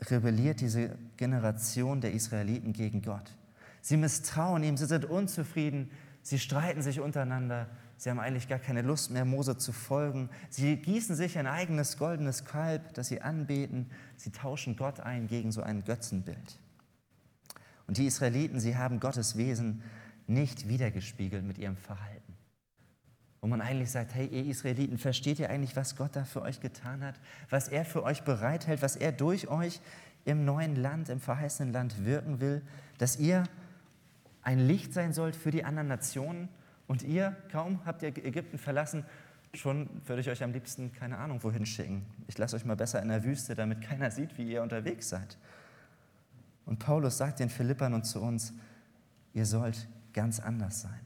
rebelliert 0.00 0.60
diese 0.60 0.96
Generation 1.16 2.00
der 2.00 2.12
Israeliten 2.12 2.72
gegen 2.72 3.02
Gott. 3.02 3.34
Sie 3.80 3.96
misstrauen 3.96 4.62
ihm, 4.64 4.76
sie 4.76 4.86
sind 4.86 5.04
unzufrieden, 5.04 5.90
sie 6.22 6.38
streiten 6.38 6.82
sich 6.82 7.00
untereinander, 7.00 7.68
sie 7.96 8.10
haben 8.10 8.18
eigentlich 8.18 8.48
gar 8.48 8.58
keine 8.58 8.82
Lust 8.82 9.10
mehr, 9.10 9.24
Mose 9.24 9.58
zu 9.58 9.72
folgen. 9.72 10.28
Sie 10.50 10.76
gießen 10.76 11.14
sich 11.14 11.38
ein 11.38 11.46
eigenes 11.46 11.96
goldenes 11.96 12.44
Kalb, 12.44 12.94
das 12.94 13.08
sie 13.08 13.22
anbeten, 13.22 13.90
sie 14.16 14.32
tauschen 14.32 14.76
Gott 14.76 15.00
ein 15.00 15.28
gegen 15.28 15.52
so 15.52 15.62
ein 15.62 15.84
Götzenbild. 15.84 16.58
Und 17.86 17.98
die 17.98 18.06
Israeliten, 18.06 18.58
sie 18.58 18.76
haben 18.76 18.98
Gottes 18.98 19.36
Wesen 19.36 19.82
nicht 20.26 20.68
wiedergespiegelt 20.68 21.44
mit 21.44 21.58
ihrem 21.58 21.76
Verhalten. 21.76 22.25
Wo 23.46 23.48
man 23.48 23.60
eigentlich 23.60 23.92
sagt, 23.92 24.12
hey, 24.12 24.26
ihr 24.26 24.44
Israeliten, 24.44 24.98
versteht 24.98 25.38
ihr 25.38 25.50
eigentlich, 25.50 25.76
was 25.76 25.94
Gott 25.94 26.16
da 26.16 26.24
für 26.24 26.42
euch 26.42 26.58
getan 26.58 27.04
hat? 27.04 27.14
Was 27.48 27.68
er 27.68 27.84
für 27.84 28.02
euch 28.02 28.24
bereithält, 28.24 28.82
was 28.82 28.96
er 28.96 29.12
durch 29.12 29.46
euch 29.46 29.80
im 30.24 30.44
neuen 30.44 30.74
Land, 30.74 31.10
im 31.10 31.20
verheißenen 31.20 31.72
Land 31.72 32.04
wirken 32.04 32.40
will? 32.40 32.60
Dass 32.98 33.20
ihr 33.20 33.44
ein 34.42 34.58
Licht 34.58 34.92
sein 34.92 35.12
sollt 35.12 35.36
für 35.36 35.52
die 35.52 35.62
anderen 35.62 35.86
Nationen 35.86 36.48
und 36.88 37.04
ihr, 37.04 37.36
kaum 37.52 37.86
habt 37.86 38.02
ihr 38.02 38.08
Ägypten 38.08 38.58
verlassen, 38.58 39.04
schon 39.54 39.90
würde 40.06 40.22
ich 40.22 40.28
euch 40.28 40.42
am 40.42 40.52
liebsten 40.52 40.92
keine 40.92 41.16
Ahnung 41.16 41.40
wohin 41.44 41.66
schicken. 41.66 42.04
Ich 42.26 42.36
lasse 42.38 42.56
euch 42.56 42.64
mal 42.64 42.74
besser 42.74 43.00
in 43.00 43.10
der 43.10 43.22
Wüste, 43.22 43.54
damit 43.54 43.80
keiner 43.80 44.10
sieht, 44.10 44.36
wie 44.38 44.50
ihr 44.50 44.60
unterwegs 44.60 45.08
seid. 45.08 45.38
Und 46.64 46.80
Paulus 46.80 47.16
sagt 47.16 47.38
den 47.38 47.48
Philippern 47.48 47.94
und 47.94 48.06
zu 48.06 48.20
uns, 48.20 48.52
ihr 49.34 49.46
sollt 49.46 49.86
ganz 50.12 50.40
anders 50.40 50.80
sein. 50.80 50.98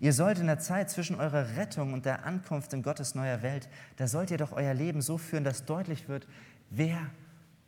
Ihr 0.00 0.12
sollt 0.12 0.38
in 0.38 0.46
der 0.46 0.58
Zeit 0.58 0.90
zwischen 0.90 1.16
eurer 1.16 1.56
Rettung 1.56 1.92
und 1.92 2.04
der 2.04 2.24
Ankunft 2.24 2.72
in 2.72 2.82
Gottes 2.82 3.14
neuer 3.14 3.42
Welt, 3.42 3.68
da 3.96 4.06
sollt 4.06 4.30
ihr 4.30 4.38
doch 4.38 4.52
euer 4.52 4.74
Leben 4.74 5.02
so 5.02 5.18
führen, 5.18 5.44
dass 5.44 5.64
deutlich 5.64 6.08
wird, 6.08 6.26
wer 6.70 6.98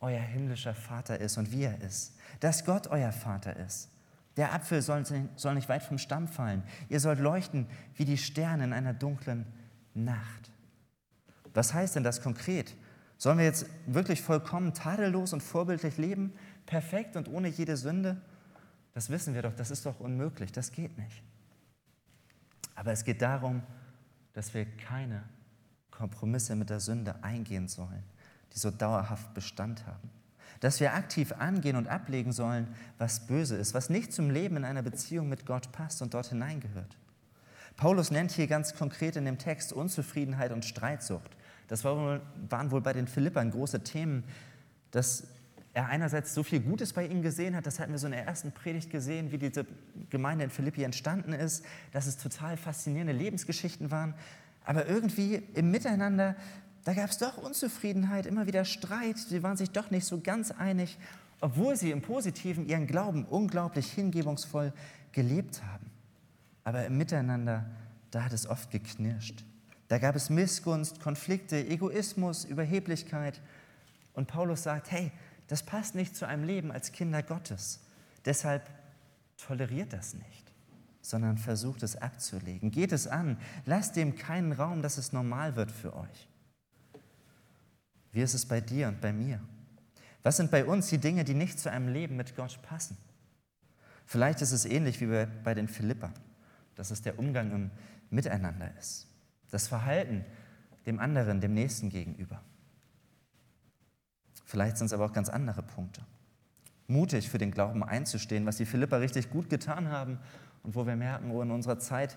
euer 0.00 0.20
himmlischer 0.20 0.74
Vater 0.74 1.20
ist 1.20 1.38
und 1.38 1.52
wie 1.52 1.64
er 1.64 1.80
ist. 1.80 2.16
Dass 2.40 2.64
Gott 2.64 2.88
euer 2.88 3.12
Vater 3.12 3.56
ist. 3.56 3.90
Der 4.36 4.52
Apfel 4.52 4.82
soll, 4.82 5.04
soll 5.36 5.54
nicht 5.54 5.68
weit 5.68 5.82
vom 5.82 5.98
Stamm 5.98 6.28
fallen. 6.28 6.62
Ihr 6.88 7.00
sollt 7.00 7.20
leuchten 7.20 7.66
wie 7.94 8.04
die 8.04 8.18
Sterne 8.18 8.64
in 8.64 8.72
einer 8.72 8.92
dunklen 8.92 9.46
Nacht. 9.94 10.50
Was 11.54 11.72
heißt 11.72 11.94
denn 11.96 12.02
das 12.02 12.20
konkret? 12.20 12.74
Sollen 13.16 13.38
wir 13.38 13.44
jetzt 13.44 13.66
wirklich 13.86 14.20
vollkommen 14.20 14.74
tadellos 14.74 15.32
und 15.32 15.42
vorbildlich 15.42 15.98
leben? 15.98 16.32
Perfekt 16.66 17.16
und 17.16 17.28
ohne 17.28 17.48
jede 17.48 17.76
Sünde? 17.76 18.20
Das 18.92 19.08
wissen 19.08 19.34
wir 19.34 19.42
doch, 19.42 19.54
das 19.54 19.70
ist 19.70 19.86
doch 19.86 20.00
unmöglich, 20.00 20.50
das 20.52 20.72
geht 20.72 20.98
nicht. 20.98 21.22
Aber 22.74 22.92
es 22.92 23.04
geht 23.04 23.22
darum, 23.22 23.62
dass 24.32 24.52
wir 24.54 24.64
keine 24.64 25.22
Kompromisse 25.90 26.56
mit 26.56 26.70
der 26.70 26.80
Sünde 26.80 27.22
eingehen 27.22 27.68
sollen, 27.68 28.02
die 28.52 28.58
so 28.58 28.70
dauerhaft 28.70 29.32
Bestand 29.34 29.86
haben. 29.86 30.10
Dass 30.60 30.80
wir 30.80 30.94
aktiv 30.94 31.32
angehen 31.32 31.76
und 31.76 31.88
ablegen 31.88 32.32
sollen, 32.32 32.68
was 32.98 33.26
böse 33.26 33.56
ist, 33.56 33.74
was 33.74 33.90
nicht 33.90 34.12
zum 34.12 34.30
Leben 34.30 34.56
in 34.56 34.64
einer 34.64 34.82
Beziehung 34.82 35.28
mit 35.28 35.46
Gott 35.46 35.72
passt 35.72 36.02
und 36.02 36.14
dort 36.14 36.26
hineingehört. 36.26 36.96
Paulus 37.76 38.10
nennt 38.10 38.30
hier 38.30 38.46
ganz 38.46 38.74
konkret 38.74 39.16
in 39.16 39.24
dem 39.24 39.38
Text 39.38 39.72
Unzufriedenheit 39.72 40.52
und 40.52 40.64
Streitsucht. 40.64 41.36
Das 41.68 41.84
waren 41.84 42.70
wohl 42.70 42.80
bei 42.80 42.92
den 42.92 43.08
Philippern 43.08 43.50
große 43.50 43.82
Themen, 43.82 44.24
dass 44.90 45.26
er 45.74 45.88
einerseits 45.88 46.32
so 46.32 46.42
viel 46.42 46.60
Gutes 46.60 46.92
bei 46.92 47.06
ihnen 47.06 47.22
gesehen 47.22 47.56
hat, 47.56 47.66
das 47.66 47.80
hatten 47.80 47.92
wir 47.92 47.98
so 47.98 48.06
in 48.06 48.12
der 48.12 48.24
ersten 48.24 48.52
Predigt 48.52 48.90
gesehen, 48.90 49.32
wie 49.32 49.38
diese 49.38 49.66
Gemeinde 50.08 50.44
in 50.44 50.50
Philippi 50.50 50.84
entstanden 50.84 51.32
ist, 51.32 51.64
dass 51.92 52.06
es 52.06 52.16
total 52.16 52.56
faszinierende 52.56 53.12
Lebensgeschichten 53.12 53.90
waren, 53.90 54.14
aber 54.64 54.86
irgendwie 54.86 55.42
im 55.54 55.70
Miteinander, 55.72 56.36
da 56.84 56.94
gab 56.94 57.10
es 57.10 57.18
doch 57.18 57.38
Unzufriedenheit, 57.38 58.24
immer 58.24 58.46
wieder 58.46 58.64
Streit, 58.64 59.18
sie 59.18 59.42
waren 59.42 59.56
sich 59.56 59.70
doch 59.70 59.90
nicht 59.90 60.06
so 60.06 60.20
ganz 60.20 60.52
einig, 60.52 60.96
obwohl 61.40 61.76
sie 61.76 61.90
im 61.90 62.02
Positiven 62.02 62.66
ihren 62.66 62.86
Glauben 62.86 63.24
unglaublich 63.24 63.90
hingebungsvoll 63.92 64.72
gelebt 65.12 65.62
haben. 65.64 65.90
Aber 66.62 66.86
im 66.86 66.96
Miteinander, 66.96 67.66
da 68.10 68.24
hat 68.24 68.32
es 68.32 68.46
oft 68.46 68.70
geknirscht. 68.70 69.44
Da 69.88 69.98
gab 69.98 70.16
es 70.16 70.30
Missgunst, 70.30 71.00
Konflikte, 71.00 71.58
Egoismus, 71.66 72.44
Überheblichkeit. 72.44 73.40
Und 74.14 74.28
Paulus 74.28 74.62
sagt, 74.62 74.90
hey, 74.90 75.12
das 75.48 75.62
passt 75.62 75.94
nicht 75.94 76.16
zu 76.16 76.26
einem 76.26 76.44
Leben 76.44 76.72
als 76.72 76.92
Kinder 76.92 77.22
Gottes. 77.22 77.80
Deshalb 78.24 78.68
toleriert 79.36 79.92
das 79.92 80.14
nicht, 80.14 80.52
sondern 81.02 81.38
versucht 81.38 81.82
es 81.82 81.96
abzulegen. 81.96 82.70
Geht 82.70 82.92
es 82.92 83.06
an. 83.06 83.38
Lasst 83.66 83.96
dem 83.96 84.16
keinen 84.16 84.52
Raum, 84.52 84.82
dass 84.82 84.98
es 84.98 85.12
normal 85.12 85.56
wird 85.56 85.70
für 85.70 85.94
euch. 85.94 86.28
Wie 88.12 88.22
ist 88.22 88.34
es 88.34 88.46
bei 88.46 88.60
dir 88.60 88.88
und 88.88 89.00
bei 89.00 89.12
mir? 89.12 89.40
Was 90.22 90.36
sind 90.38 90.50
bei 90.50 90.64
uns 90.64 90.88
die 90.88 90.98
Dinge, 90.98 91.24
die 91.24 91.34
nicht 91.34 91.58
zu 91.58 91.70
einem 91.70 91.88
Leben 91.88 92.16
mit 92.16 92.34
Gott 92.36 92.60
passen? 92.62 92.96
Vielleicht 94.06 94.40
ist 94.40 94.52
es 94.52 94.64
ähnlich 94.64 95.00
wie 95.00 95.26
bei 95.42 95.54
den 95.54 95.68
Philippern, 95.68 96.14
dass 96.76 96.90
es 96.90 97.02
der 97.02 97.18
Umgang 97.18 97.52
im 97.52 97.70
Miteinander 98.10 98.70
ist 98.78 99.08
das 99.54 99.68
Verhalten 99.68 100.24
dem 100.84 100.98
anderen, 100.98 101.40
dem 101.40 101.54
Nächsten 101.54 101.88
gegenüber. 101.88 102.42
Vielleicht 104.54 104.76
sind 104.76 104.86
es 104.86 104.92
aber 104.92 105.06
auch 105.06 105.12
ganz 105.12 105.28
andere 105.28 105.64
Punkte. 105.64 106.00
Mutig 106.86 107.28
für 107.28 107.38
den 107.38 107.50
Glauben 107.50 107.82
einzustehen, 107.82 108.46
was 108.46 108.56
die 108.56 108.66
Philipper 108.66 109.00
richtig 109.00 109.28
gut 109.28 109.50
getan 109.50 109.88
haben 109.88 110.20
und 110.62 110.76
wo 110.76 110.86
wir 110.86 110.94
merken, 110.94 111.32
oh, 111.32 111.42
in 111.42 111.50
unserer 111.50 111.80
Zeit 111.80 112.16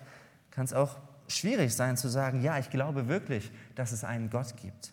kann 0.52 0.64
es 0.64 0.72
auch 0.72 0.98
schwierig 1.26 1.74
sein 1.74 1.96
zu 1.96 2.06
sagen, 2.06 2.40
ja, 2.40 2.56
ich 2.56 2.70
glaube 2.70 3.08
wirklich, 3.08 3.50
dass 3.74 3.90
es 3.90 4.04
einen 4.04 4.30
Gott 4.30 4.56
gibt. 4.56 4.92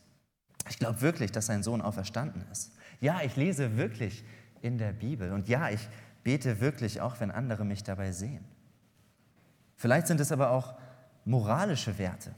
Ich 0.72 0.80
glaube 0.80 1.02
wirklich, 1.02 1.32
dass 1.32 1.46
sein 1.46 1.62
Sohn 1.62 1.82
auferstanden 1.82 2.44
ist. 2.52 2.72
Ja, 3.00 3.22
ich 3.22 3.36
lese 3.36 3.78
wirklich 3.78 4.26
in 4.64 4.80
der 4.80 4.92
Bibel 4.92 5.32
und 5.32 5.48
ja, 5.48 5.70
ich 5.70 5.88
bete 6.24 6.60
wirklich, 6.62 7.00
auch 7.00 7.20
wenn 7.20 7.30
andere 7.30 7.64
mich 7.64 7.84
dabei 7.84 8.12
sehen. 8.12 8.44
Vielleicht 9.76 10.08
sind 10.08 10.20
es 10.20 10.32
aber 10.32 10.50
auch 10.50 10.74
moralische 11.26 12.00
Werte. 12.00 12.34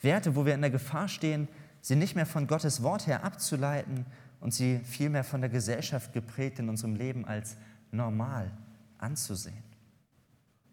Werte, 0.00 0.36
wo 0.36 0.46
wir 0.46 0.54
in 0.54 0.62
der 0.62 0.70
Gefahr 0.70 1.08
stehen, 1.08 1.48
sie 1.82 1.96
nicht 1.96 2.16
mehr 2.16 2.24
von 2.24 2.46
Gottes 2.46 2.82
Wort 2.82 3.06
her 3.06 3.24
abzuleiten 3.24 4.06
und 4.40 4.54
sie 4.54 4.78
vielmehr 4.80 5.24
von 5.24 5.40
der 5.40 5.50
Gesellschaft 5.50 6.12
geprägt 6.12 6.58
in 6.58 6.68
unserem 6.68 6.94
Leben 6.94 7.24
als 7.24 7.56
normal 7.90 8.50
anzusehen. 8.98 9.64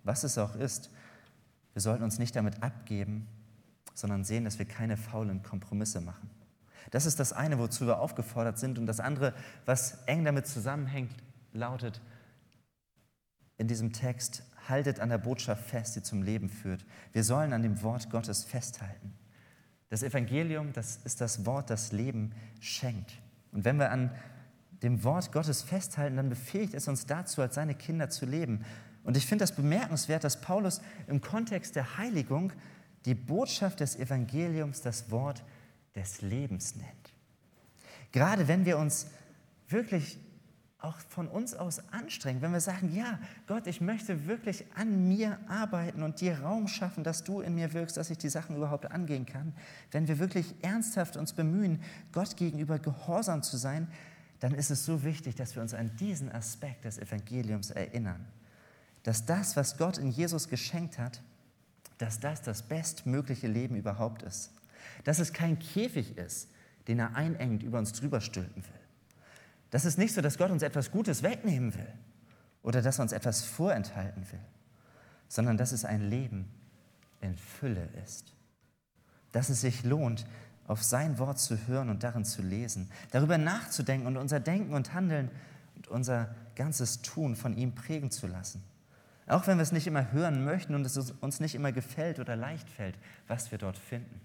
Was 0.04 0.24
es 0.24 0.38
auch 0.38 0.56
ist, 0.56 0.90
wir 1.74 1.82
sollten 1.82 2.04
uns 2.04 2.20
nicht 2.20 2.36
damit 2.36 2.64
abgeben, 2.64 3.28
sondern 3.94 4.24
sehen, 4.24 4.46
dass 4.46 4.60
wir 4.60 4.66
keine 4.66 4.98
faulen 4.98 5.42
Kompromisse 5.42 6.02
machen. 6.02 6.30
Das 6.92 7.06
ist 7.06 7.20
das 7.20 7.34
eine, 7.34 7.58
wozu 7.58 7.88
wir 7.88 8.00
aufgefordert 8.00 8.60
sind. 8.60 8.78
Und 8.78 8.86
das 8.86 9.00
andere, 9.00 9.34
was 9.66 10.04
eng 10.06 10.24
damit 10.24 10.48
zusammenhängt, 10.48 11.12
lautet 11.54 12.02
in 13.58 13.68
diesem 13.68 13.94
Text, 13.94 14.44
haltet 14.68 15.00
an 15.00 15.10
der 15.10 15.18
Botschaft 15.18 15.66
fest, 15.66 15.96
die 15.96 16.04
zum 16.04 16.22
Leben 16.22 16.50
führt. 16.50 16.86
Wir 17.14 17.24
sollen 17.24 17.54
an 17.54 17.64
dem 17.64 17.82
Wort 17.82 18.10
Gottes 18.10 18.44
festhalten. 18.44 19.14
Das 19.90 20.04
Evangelium, 20.04 20.74
das 20.74 20.98
ist 21.04 21.22
das 21.22 21.46
Wort, 21.46 21.70
das 21.70 21.92
Leben 21.92 22.34
schenkt. 22.60 23.14
Und 23.56 23.64
wenn 23.64 23.78
wir 23.78 23.90
an 23.90 24.12
dem 24.84 25.04
Wort 25.06 25.32
Gottes 25.32 25.62
festhalten, 25.62 26.18
dann 26.18 26.30
befähigt 26.30 26.74
es 26.74 26.90
uns 26.90 27.06
dazu, 27.06 27.42
als 27.42 27.56
seine 27.56 27.74
Kinder 27.74 28.10
zu 28.10 28.26
leben. 28.26 28.66
Und 29.06 29.16
ich 29.16 29.26
finde 29.26 29.44
das 29.44 29.56
bemerkenswert, 29.56 30.26
dass 30.26 30.42
Paulus 30.42 30.82
im 31.08 31.22
Kontext 31.22 31.76
der 31.78 31.98
Heiligung 31.98 32.52
die 33.06 33.16
Botschaft 33.16 33.80
des 33.80 33.96
Evangeliums 33.96 34.82
das 34.82 35.10
Wort 35.10 35.44
des 35.96 36.22
Lebens 36.22 36.76
nennt. 36.76 37.14
Gerade 38.12 38.50
wenn 38.50 38.66
wir 38.66 38.78
uns 38.78 39.08
wirklich 39.70 40.20
auch 40.86 40.98
von 41.10 41.28
uns 41.28 41.54
aus 41.54 41.82
anstrengen, 41.92 42.42
wenn 42.42 42.52
wir 42.52 42.62
sagen, 42.62 42.94
ja, 42.96 43.20
Gott, 43.48 43.68
ich 43.68 43.82
möchte 43.82 44.28
wirklich 44.28 44.66
an 44.76 45.08
mir 45.08 45.40
arbeiten 45.48 46.04
und 46.04 46.22
dir 46.22 46.40
Raum 46.42 46.68
schaffen, 46.68 47.04
dass 47.04 47.24
du 47.24 47.42
in 47.42 47.56
mir 47.56 47.74
wirkst, 47.74 47.98
dass 47.98 48.10
ich 48.10 48.18
die 48.18 48.30
Sachen 48.30 48.56
überhaupt 48.56 48.92
angehen 48.92 49.26
kann, 49.26 49.54
wenn 49.92 50.08
wir 50.08 50.20
wirklich 50.20 50.54
ernsthaft 50.62 51.18
uns 51.18 51.34
bemühen, 51.34 51.82
Gott 52.12 52.38
gegenüber 52.38 52.80
gehorsam 52.80 53.42
zu 53.42 53.58
sein, 53.58 53.88
dann 54.40 54.54
ist 54.54 54.70
es 54.70 54.86
so 54.86 55.04
wichtig, 55.04 55.36
dass 55.36 55.56
wir 55.56 55.62
uns 55.62 55.74
an 55.74 55.96
diesen 55.98 56.32
Aspekt 56.32 56.86
des 56.86 57.00
Evangeliums 57.00 57.72
erinnern. 57.72 58.26
Dass 59.04 59.26
das, 59.26 59.56
was 59.56 59.78
Gott 59.78 59.98
in 59.98 60.12
Jesus 60.12 60.50
geschenkt 60.50 61.00
hat, 61.00 61.22
dass 61.98 62.20
das 62.20 62.42
das 62.42 62.62
bestmögliche 62.62 63.48
Leben 63.48 63.76
überhaupt 63.76 64.22
ist. 64.24 64.52
Dass 65.04 65.20
es 65.20 65.34
kein 65.34 65.58
Käfig 65.58 66.18
ist, 66.18 66.50
den 66.88 67.00
er 67.00 67.16
einengt 67.16 67.64
über 67.64 67.80
uns 67.80 67.94
drüber 67.94 68.22
stülpen 68.22 68.64
will 68.64 68.85
das 69.76 69.84
ist 69.84 69.98
nicht 69.98 70.14
so, 70.14 70.22
dass 70.22 70.38
Gott 70.38 70.52
uns 70.52 70.64
etwas 70.64 70.90
Gutes 70.90 71.22
wegnehmen 71.22 71.76
will 71.76 71.94
oder 72.64 72.82
dass 72.82 72.98
er 72.98 73.02
uns 73.02 73.12
etwas 73.12 73.44
vorenthalten 73.44 74.26
will, 74.32 74.40
sondern 75.28 75.58
dass 75.58 75.74
es 75.74 75.84
ein 75.84 76.10
Leben 76.10 76.50
in 77.20 77.36
Fülle 77.36 77.90
ist. 78.02 78.32
Dass 79.34 79.50
es 79.50 79.60
sich 79.60 79.84
lohnt, 79.84 80.26
auf 80.66 80.82
sein 80.82 81.20
Wort 81.20 81.40
zu 81.40 81.68
hören 81.68 81.90
und 81.90 82.04
darin 82.04 82.24
zu 82.24 82.42
lesen, 82.42 82.90
darüber 83.12 83.38
nachzudenken 83.38 84.08
und 84.08 84.16
unser 84.16 84.40
Denken 84.40 84.74
und 84.74 84.94
Handeln 84.94 85.30
und 85.76 85.90
unser 85.90 86.34
ganzes 86.56 87.02
Tun 87.02 87.36
von 87.36 87.58
ihm 87.58 87.76
prägen 87.76 88.12
zu 88.12 88.28
lassen. 88.28 88.64
Auch 89.28 89.46
wenn 89.46 89.58
wir 89.58 89.64
es 89.64 89.74
nicht 89.74 89.88
immer 89.88 90.14
hören 90.14 90.46
möchten 90.46 90.74
und 90.74 90.86
es 90.86 91.12
uns 91.20 91.42
nicht 91.42 91.54
immer 91.54 91.74
gefällt 91.74 92.22
oder 92.22 92.38
leicht 92.38 92.70
fällt, 92.70 92.96
was 93.28 93.52
wir 93.52 93.58
dort 93.58 93.78
finden. 93.78 94.22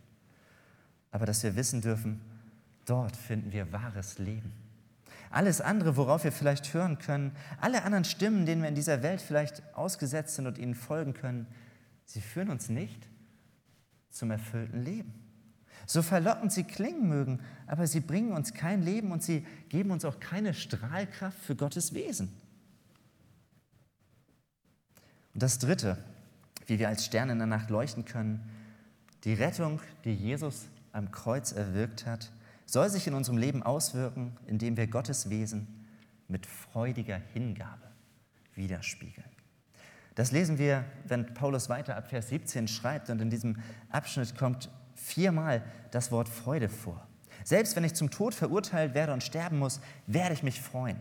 Aber 1.10 1.26
dass 1.26 1.42
wir 1.42 1.56
wissen 1.56 1.80
dürfen, 1.80 2.20
dort 2.86 3.16
finden 3.16 3.50
wir 3.50 3.72
wahres 3.72 4.20
Leben. 4.20 4.69
Alles 5.30 5.60
andere, 5.60 5.96
worauf 5.96 6.24
wir 6.24 6.32
vielleicht 6.32 6.74
hören 6.74 6.98
können, 6.98 7.32
alle 7.60 7.84
anderen 7.84 8.04
Stimmen, 8.04 8.46
denen 8.46 8.62
wir 8.62 8.68
in 8.68 8.74
dieser 8.74 9.02
Welt 9.02 9.20
vielleicht 9.20 9.62
ausgesetzt 9.74 10.34
sind 10.34 10.48
und 10.48 10.58
ihnen 10.58 10.74
folgen 10.74 11.14
können, 11.14 11.46
sie 12.04 12.20
führen 12.20 12.50
uns 12.50 12.68
nicht 12.68 13.06
zum 14.10 14.32
erfüllten 14.32 14.82
Leben. 14.82 15.14
So 15.86 16.02
verlockend 16.02 16.52
sie 16.52 16.64
klingen 16.64 17.08
mögen, 17.08 17.40
aber 17.66 17.86
sie 17.86 18.00
bringen 18.00 18.32
uns 18.32 18.54
kein 18.54 18.82
Leben 18.82 19.12
und 19.12 19.22
sie 19.22 19.46
geben 19.68 19.92
uns 19.92 20.04
auch 20.04 20.18
keine 20.18 20.52
Strahlkraft 20.52 21.38
für 21.38 21.54
Gottes 21.54 21.94
Wesen. 21.94 22.28
Und 25.32 25.42
das 25.42 25.58
Dritte, 25.58 25.96
wie 26.66 26.80
wir 26.80 26.88
als 26.88 27.04
Sterne 27.04 27.32
in 27.32 27.38
der 27.38 27.46
Nacht 27.46 27.70
leuchten 27.70 28.04
können, 28.04 28.50
die 29.24 29.34
Rettung, 29.34 29.80
die 30.04 30.14
Jesus 30.14 30.66
am 30.92 31.12
Kreuz 31.12 31.52
erwirkt 31.52 32.06
hat, 32.06 32.30
soll 32.70 32.88
sich 32.88 33.08
in 33.08 33.14
unserem 33.14 33.36
Leben 33.36 33.64
auswirken, 33.64 34.36
indem 34.46 34.76
wir 34.76 34.86
Gottes 34.86 35.28
Wesen 35.28 35.66
mit 36.28 36.46
freudiger 36.46 37.20
Hingabe 37.32 37.90
widerspiegeln. 38.54 39.28
Das 40.14 40.30
lesen 40.30 40.56
wir, 40.56 40.84
wenn 41.04 41.34
Paulus 41.34 41.68
weiter 41.68 41.96
ab 41.96 42.08
Vers 42.08 42.28
17 42.28 42.68
schreibt 42.68 43.10
und 43.10 43.20
in 43.20 43.28
diesem 43.28 43.56
Abschnitt 43.88 44.36
kommt 44.36 44.70
viermal 44.94 45.64
das 45.90 46.12
Wort 46.12 46.28
Freude 46.28 46.68
vor. 46.68 47.04
Selbst 47.42 47.74
wenn 47.74 47.82
ich 47.82 47.94
zum 47.94 48.10
Tod 48.10 48.34
verurteilt 48.34 48.94
werde 48.94 49.14
und 49.14 49.24
sterben 49.24 49.58
muss, 49.58 49.80
werde 50.06 50.34
ich 50.34 50.44
mich 50.44 50.60
freuen. 50.60 50.98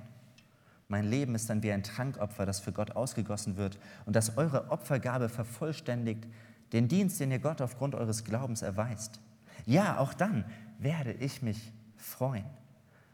Mein 0.87 1.05
Leben 1.05 1.35
ist 1.35 1.51
dann 1.51 1.61
wie 1.61 1.71
ein 1.71 1.83
Trankopfer, 1.83 2.47
das 2.47 2.59
für 2.59 2.71
Gott 2.71 2.95
ausgegossen 2.95 3.57
wird 3.57 3.77
und 4.07 4.15
das 4.15 4.37
eure 4.37 4.71
Opfergabe 4.71 5.29
vervollständigt, 5.29 6.25
den 6.73 6.87
Dienst, 6.87 7.19
den 7.19 7.29
ihr 7.29 7.37
Gott 7.37 7.61
aufgrund 7.61 7.93
eures 7.93 8.23
Glaubens 8.23 8.63
erweist. 8.63 9.19
Ja, 9.65 9.99
auch 9.99 10.15
dann 10.15 10.45
werde 10.79 11.13
ich 11.13 11.41
mich 11.41 11.71
freuen. 11.95 12.45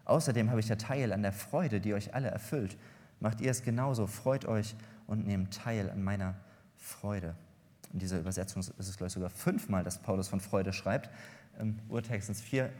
Außerdem 0.05 0.49
habe 0.51 0.59
ich 0.59 0.69
ja 0.69 0.75
Teil 0.75 1.11
an 1.11 1.23
der 1.23 1.33
Freude, 1.33 1.81
die 1.81 1.93
euch 1.93 2.13
alle 2.13 2.29
erfüllt. 2.29 2.77
Macht 3.19 3.41
ihr 3.41 3.51
es 3.51 3.63
genauso, 3.63 4.07
freut 4.07 4.45
euch 4.45 4.75
und 5.07 5.25
nehmt 5.25 5.53
teil 5.53 5.89
an 5.89 6.03
meiner 6.03 6.35
Freude. 6.77 7.35
In 7.91 7.99
dieser 7.99 8.19
Übersetzung 8.19 8.61
ist 8.61 8.73
es, 8.77 8.97
glaube 8.97 9.07
ich, 9.07 9.13
sogar 9.13 9.29
fünfmal, 9.29 9.83
dass 9.83 9.99
Paulus 9.99 10.27
von 10.27 10.39
Freude 10.39 10.73
schreibt. 10.73 11.09
Im 11.59 11.79
Urtext 11.89 12.27
sind 12.27 12.35
es 12.35 12.41
vier, 12.41 12.71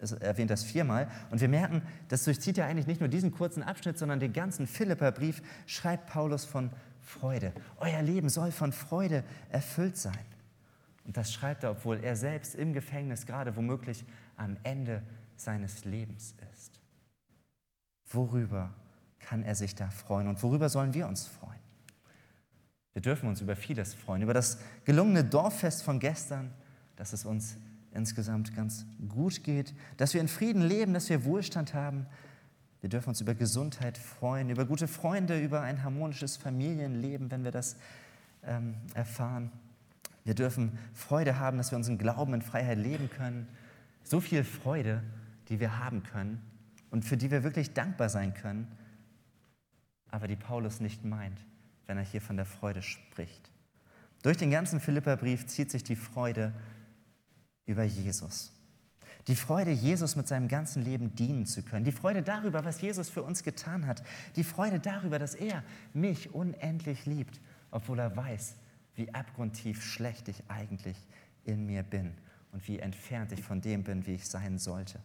er 0.00 0.22
erwähnt 0.22 0.50
das 0.50 0.62
viermal. 0.62 1.08
Und 1.30 1.40
wir 1.40 1.48
merken, 1.48 1.82
das 2.08 2.24
durchzieht 2.24 2.56
ja 2.56 2.66
eigentlich 2.66 2.86
nicht 2.86 3.00
nur 3.00 3.08
diesen 3.08 3.32
kurzen 3.32 3.62
Abschnitt, 3.62 3.98
sondern 3.98 4.20
den 4.20 4.32
ganzen 4.32 4.66
Philipperbrief 4.66 5.42
schreibt 5.66 6.06
Paulus 6.06 6.44
von 6.44 6.70
Freude. 7.00 7.52
Euer 7.78 8.02
Leben 8.02 8.28
soll 8.28 8.52
von 8.52 8.72
Freude 8.72 9.24
erfüllt 9.50 9.96
sein. 9.96 10.18
Und 11.08 11.16
das 11.16 11.32
schreibt 11.32 11.64
er, 11.64 11.70
obwohl 11.70 12.04
er 12.04 12.16
selbst 12.16 12.54
im 12.54 12.74
Gefängnis 12.74 13.24
gerade 13.24 13.56
womöglich 13.56 14.04
am 14.36 14.58
Ende 14.62 15.02
seines 15.36 15.86
Lebens 15.86 16.34
ist. 16.52 16.82
Worüber 18.10 18.74
kann 19.18 19.42
er 19.42 19.54
sich 19.54 19.74
da 19.74 19.88
freuen 19.88 20.28
und 20.28 20.42
worüber 20.42 20.68
sollen 20.68 20.92
wir 20.92 21.08
uns 21.08 21.26
freuen? 21.26 21.62
Wir 22.92 23.00
dürfen 23.00 23.26
uns 23.26 23.40
über 23.40 23.56
vieles 23.56 23.94
freuen, 23.94 24.20
über 24.20 24.34
das 24.34 24.58
gelungene 24.84 25.24
Dorffest 25.24 25.82
von 25.82 25.98
gestern, 25.98 26.52
dass 26.96 27.14
es 27.14 27.24
uns 27.24 27.56
insgesamt 27.94 28.54
ganz 28.54 28.84
gut 29.08 29.42
geht, 29.44 29.72
dass 29.96 30.12
wir 30.12 30.20
in 30.20 30.28
Frieden 30.28 30.60
leben, 30.60 30.92
dass 30.92 31.08
wir 31.08 31.24
Wohlstand 31.24 31.72
haben. 31.72 32.04
Wir 32.82 32.90
dürfen 32.90 33.08
uns 33.08 33.22
über 33.22 33.34
Gesundheit 33.34 33.96
freuen, 33.96 34.50
über 34.50 34.66
gute 34.66 34.86
Freunde, 34.86 35.40
über 35.40 35.62
ein 35.62 35.82
harmonisches 35.82 36.36
Familienleben, 36.36 37.30
wenn 37.30 37.44
wir 37.44 37.50
das 37.50 37.76
ähm, 38.42 38.74
erfahren. 38.92 39.50
Wir 40.28 40.34
dürfen 40.34 40.78
Freude 40.92 41.38
haben, 41.38 41.56
dass 41.56 41.70
wir 41.70 41.78
unseren 41.78 41.96
Glauben 41.96 42.34
in 42.34 42.42
Freiheit 42.42 42.76
leben 42.76 43.08
können. 43.08 43.48
So 44.04 44.20
viel 44.20 44.44
Freude, 44.44 45.02
die 45.48 45.58
wir 45.58 45.78
haben 45.78 46.02
können 46.02 46.42
und 46.90 47.06
für 47.06 47.16
die 47.16 47.30
wir 47.30 47.44
wirklich 47.44 47.72
dankbar 47.72 48.10
sein 48.10 48.34
können, 48.34 48.70
aber 50.10 50.28
die 50.28 50.36
Paulus 50.36 50.80
nicht 50.80 51.02
meint, 51.02 51.46
wenn 51.86 51.96
er 51.96 52.04
hier 52.04 52.20
von 52.20 52.36
der 52.36 52.44
Freude 52.44 52.82
spricht. 52.82 53.50
Durch 54.22 54.36
den 54.36 54.50
ganzen 54.50 54.80
Philipperbrief 54.80 55.46
zieht 55.46 55.70
sich 55.70 55.82
die 55.82 55.96
Freude 55.96 56.52
über 57.64 57.84
Jesus. 57.84 58.52
Die 59.28 59.36
Freude, 59.36 59.70
Jesus 59.70 60.14
mit 60.14 60.28
seinem 60.28 60.48
ganzen 60.48 60.82
Leben 60.82 61.14
dienen 61.14 61.46
zu 61.46 61.62
können. 61.62 61.86
Die 61.86 61.92
Freude 61.92 62.20
darüber, 62.20 62.66
was 62.66 62.82
Jesus 62.82 63.08
für 63.08 63.22
uns 63.22 63.44
getan 63.44 63.86
hat. 63.86 64.02
Die 64.36 64.44
Freude 64.44 64.78
darüber, 64.78 65.18
dass 65.18 65.34
er 65.34 65.62
mich 65.94 66.34
unendlich 66.34 67.06
liebt, 67.06 67.40
obwohl 67.70 67.98
er 67.98 68.14
weiß, 68.14 68.56
wie 68.98 69.14
abgrundtief 69.14 69.82
schlecht 69.82 70.28
ich 70.28 70.42
eigentlich 70.48 70.96
in 71.44 71.66
mir 71.66 71.82
bin 71.82 72.12
und 72.52 72.66
wie 72.68 72.78
entfernt 72.78 73.32
ich 73.32 73.42
von 73.42 73.60
dem 73.60 73.84
bin, 73.84 74.06
wie 74.06 74.14
ich 74.14 74.28
sein 74.28 74.58
sollte. 74.58 75.00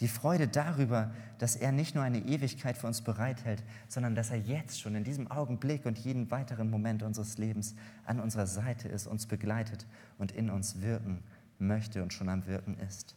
Die 0.00 0.08
Freude 0.08 0.48
darüber, 0.48 1.12
dass 1.38 1.54
er 1.54 1.70
nicht 1.70 1.94
nur 1.94 2.02
eine 2.02 2.18
Ewigkeit 2.18 2.76
für 2.76 2.88
uns 2.88 3.02
bereithält, 3.02 3.62
sondern 3.88 4.16
dass 4.16 4.30
er 4.30 4.38
jetzt 4.38 4.80
schon 4.80 4.96
in 4.96 5.04
diesem 5.04 5.30
Augenblick 5.30 5.86
und 5.86 5.96
jeden 5.98 6.30
weiteren 6.30 6.70
Moment 6.70 7.04
unseres 7.04 7.38
Lebens 7.38 7.76
an 8.04 8.18
unserer 8.18 8.48
Seite 8.48 8.88
ist, 8.88 9.06
uns 9.06 9.26
begleitet 9.26 9.86
und 10.18 10.32
in 10.32 10.50
uns 10.50 10.80
wirken 10.80 11.22
möchte 11.58 12.02
und 12.02 12.12
schon 12.12 12.28
am 12.28 12.46
Wirken 12.46 12.76
ist. 12.78 13.14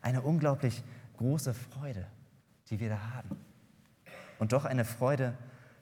Eine 0.00 0.22
unglaublich 0.22 0.84
große 1.16 1.54
Freude, 1.54 2.06
die 2.70 2.78
wir 2.78 2.90
da 2.90 3.00
haben. 3.14 3.36
Und 4.38 4.52
doch 4.52 4.64
eine 4.64 4.84
Freude, 4.84 5.36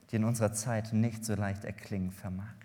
die 0.09 0.15
in 0.15 0.23
unserer 0.23 0.53
Zeit 0.53 0.91
nicht 0.91 1.23
so 1.23 1.35
leicht 1.35 1.65
erklingen 1.65 2.11
vermag. 2.11 2.55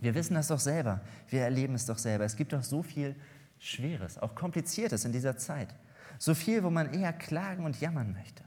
Wir 0.00 0.14
wissen 0.14 0.34
das 0.34 0.48
doch 0.48 0.60
selber, 0.60 1.00
wir 1.28 1.42
erleben 1.42 1.74
es 1.74 1.86
doch 1.86 1.98
selber. 1.98 2.24
Es 2.24 2.36
gibt 2.36 2.52
doch 2.52 2.62
so 2.62 2.82
viel 2.82 3.14
Schweres, 3.58 4.18
auch 4.18 4.34
Kompliziertes 4.34 5.04
in 5.04 5.12
dieser 5.12 5.36
Zeit. 5.36 5.74
So 6.18 6.34
viel, 6.34 6.62
wo 6.62 6.70
man 6.70 6.92
eher 6.92 7.12
klagen 7.12 7.64
und 7.64 7.80
jammern 7.80 8.12
möchte. 8.12 8.44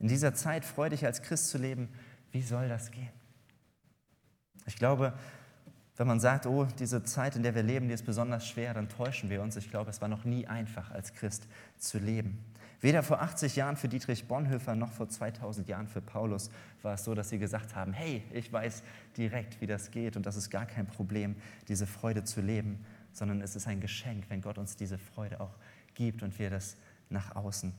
In 0.00 0.08
dieser 0.08 0.34
Zeit 0.34 0.64
freudig 0.64 1.04
als 1.06 1.22
Christ 1.22 1.48
zu 1.48 1.58
leben, 1.58 1.88
wie 2.32 2.42
soll 2.42 2.68
das 2.68 2.90
gehen? 2.90 3.12
Ich 4.66 4.76
glaube, 4.76 5.14
wenn 5.96 6.06
man 6.06 6.18
sagt, 6.18 6.46
oh, 6.46 6.66
diese 6.78 7.04
Zeit, 7.04 7.36
in 7.36 7.42
der 7.44 7.54
wir 7.54 7.62
leben, 7.62 7.86
die 7.86 7.94
ist 7.94 8.04
besonders 8.04 8.46
schwer, 8.46 8.74
dann 8.74 8.88
täuschen 8.88 9.30
wir 9.30 9.42
uns. 9.42 9.56
Ich 9.56 9.70
glaube, 9.70 9.90
es 9.90 10.00
war 10.00 10.08
noch 10.08 10.24
nie 10.24 10.46
einfach, 10.46 10.90
als 10.90 11.12
Christ 11.12 11.46
zu 11.78 11.98
leben. 11.98 12.44
Weder 12.84 13.02
vor 13.02 13.22
80 13.22 13.56
Jahren 13.56 13.78
für 13.78 13.88
Dietrich 13.88 14.28
Bonhoeffer 14.28 14.74
noch 14.74 14.92
vor 14.92 15.08
2000 15.08 15.68
Jahren 15.68 15.88
für 15.88 16.02
Paulus 16.02 16.50
war 16.82 16.92
es 16.92 17.04
so, 17.04 17.14
dass 17.14 17.30
sie 17.30 17.38
gesagt 17.38 17.74
haben, 17.74 17.94
hey, 17.94 18.22
ich 18.30 18.52
weiß 18.52 18.82
direkt, 19.16 19.58
wie 19.62 19.66
das 19.66 19.90
geht 19.90 20.18
und 20.18 20.26
das 20.26 20.36
ist 20.36 20.50
gar 20.50 20.66
kein 20.66 20.86
Problem, 20.86 21.34
diese 21.66 21.86
Freude 21.86 22.24
zu 22.24 22.42
leben, 22.42 22.84
sondern 23.14 23.40
es 23.40 23.56
ist 23.56 23.66
ein 23.68 23.80
Geschenk, 23.80 24.26
wenn 24.28 24.42
Gott 24.42 24.58
uns 24.58 24.76
diese 24.76 24.98
Freude 24.98 25.40
auch 25.40 25.54
gibt 25.94 26.22
und 26.22 26.38
wir 26.38 26.50
das 26.50 26.76
nach 27.08 27.34
außen, 27.34 27.72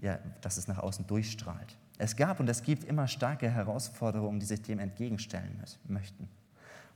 ja, 0.00 0.18
dass 0.40 0.56
es 0.56 0.68
nach 0.68 0.78
außen 0.78 1.06
durchstrahlt. 1.06 1.76
Es 1.98 2.16
gab 2.16 2.40
und 2.40 2.48
es 2.48 2.62
gibt 2.62 2.84
immer 2.84 3.08
starke 3.08 3.50
Herausforderungen, 3.50 4.40
die 4.40 4.46
sich 4.46 4.62
dem 4.62 4.78
entgegenstellen 4.78 5.62
möchten. 5.86 6.30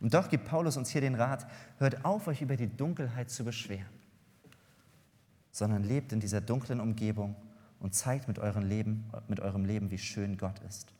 Und 0.01 0.14
doch 0.14 0.31
gibt 0.31 0.46
Paulus 0.46 0.79
uns 0.79 0.88
hier 0.88 1.03
den 1.03 1.14
Rat, 1.14 1.46
hört 1.77 2.07
auf, 2.07 2.27
euch 2.27 2.40
über 2.40 2.57
die 2.57 2.75
Dunkelheit 2.75 3.29
zu 3.29 3.44
beschweren, 3.44 3.85
sondern 5.51 5.85
lebt 5.85 6.14
in 6.14 6.20
dieser 6.20 6.40
dunklen 6.40 6.81
Umgebung 6.81 7.37
und 7.81 7.95
zeigt 7.95 8.29
mit 8.29 8.38
eurem 8.38 8.64
Leben, 8.64 9.11
mit 9.27 9.40
eurem 9.40 9.64
Leben, 9.64 9.90
wie 9.90 9.99
schön 9.99 10.37
Gott 10.37 10.61
ist. 10.61 10.95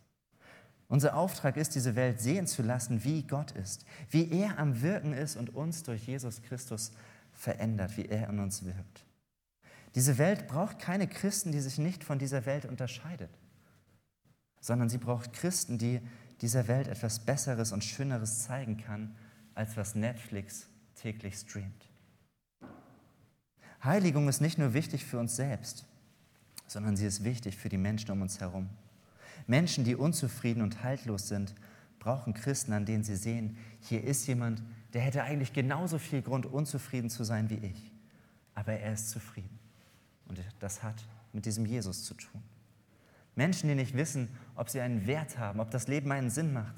Unser 0.89 1.17
Auftrag 1.17 1.57
ist, 1.57 1.77
diese 1.77 1.95
Welt 1.95 2.21
sehen 2.21 2.49
zu 2.49 2.63
lassen, 2.63 3.05
wie 3.05 3.23
Gott 3.23 3.53
ist, 3.53 3.85
wie 4.11 4.29
er 4.33 4.59
am 4.59 4.83
Wirken 4.83 5.13
ist 5.13 5.37
und 5.37 5.55
uns 5.55 5.85
durch 5.85 6.09
Jesus 6.09 6.43
Christus 6.43 6.91
verändert, 7.33 7.97
wie 7.97 8.07
er 8.07 8.29
in 8.29 8.41
uns 8.41 8.65
wirkt. 8.65 9.07
Diese 9.95 10.19
Welt 10.19 10.49
braucht 10.49 10.81
keine 10.81 11.07
Christen, 11.07 11.53
die 11.53 11.61
sich 11.61 11.79
nicht 11.79 12.03
von 12.03 12.19
dieser 12.19 12.45
Welt 12.47 12.65
unterscheidet, 12.65 13.31
sondern 14.61 14.89
sie 14.89 14.99
braucht 14.99 15.33
Christen, 15.33 15.79
die 15.79 16.01
dieser 16.41 16.67
Welt 16.67 16.89
etwas 16.89 17.21
Besseres 17.21 17.71
und 17.73 17.85
Schöneres 17.85 18.43
zeigen 18.43 18.77
kann, 18.77 19.15
als 19.55 19.77
was 19.77 19.95
Netflix 19.95 20.67
täglich 20.95 21.37
streamt. 21.37 21.89
Heiligung 23.83 24.29
ist 24.29 24.41
nicht 24.41 24.59
nur 24.59 24.75
wichtig 24.75 25.05
für 25.05 25.19
uns 25.19 25.37
selbst, 25.37 25.87
sondern 26.71 26.97
sie 26.97 27.05
ist 27.05 27.25
wichtig 27.25 27.57
für 27.57 27.69
die 27.69 27.77
Menschen 27.77 28.13
um 28.13 28.23
uns 28.23 28.39
herum. 28.39 28.69
Menschen, 29.49 29.83
die 29.83 29.97
unzufrieden 29.97 30.63
und 30.63 30.85
haltlos 30.85 31.27
sind, 31.27 31.53
brauchen 31.99 32.33
Christen, 32.33 32.73
an 32.73 32.87
denen 32.87 33.03
sie 33.03 33.17
sehen, 33.17 33.59
hier 33.81 34.05
ist 34.05 34.29
jemand, 34.29 34.63
der 34.93 35.01
hätte 35.01 35.25
eigentlich 35.25 35.53
genauso 35.53 35.99
viel 35.99 36.23
Grund, 36.23 36.47
unzufrieden 36.47 37.11
zu 37.11 37.25
sein 37.25 37.51
wie 37.51 37.57
ich, 37.57 37.93
aber 38.55 38.75
er 38.75 38.93
ist 38.93 39.11
zufrieden. 39.11 39.59
Und 40.29 40.39
das 40.61 40.85
hat 40.85 41.05
mit 41.33 41.45
diesem 41.45 41.67
Jesus 41.67 42.05
zu 42.05 42.15
tun. 42.15 42.41
Menschen, 43.35 43.69
die 43.69 43.75
nicht 43.75 43.97
wissen, 43.97 44.29
ob 44.55 44.71
sie 44.71 44.81
einen 44.81 45.09
Wert 45.09 45.39
haben, 45.39 45.59
ob 45.59 45.73
das 45.73 45.89
Leben 45.89 46.13
einen 46.13 46.31
Sinn 46.31 46.53
macht. 46.53 46.77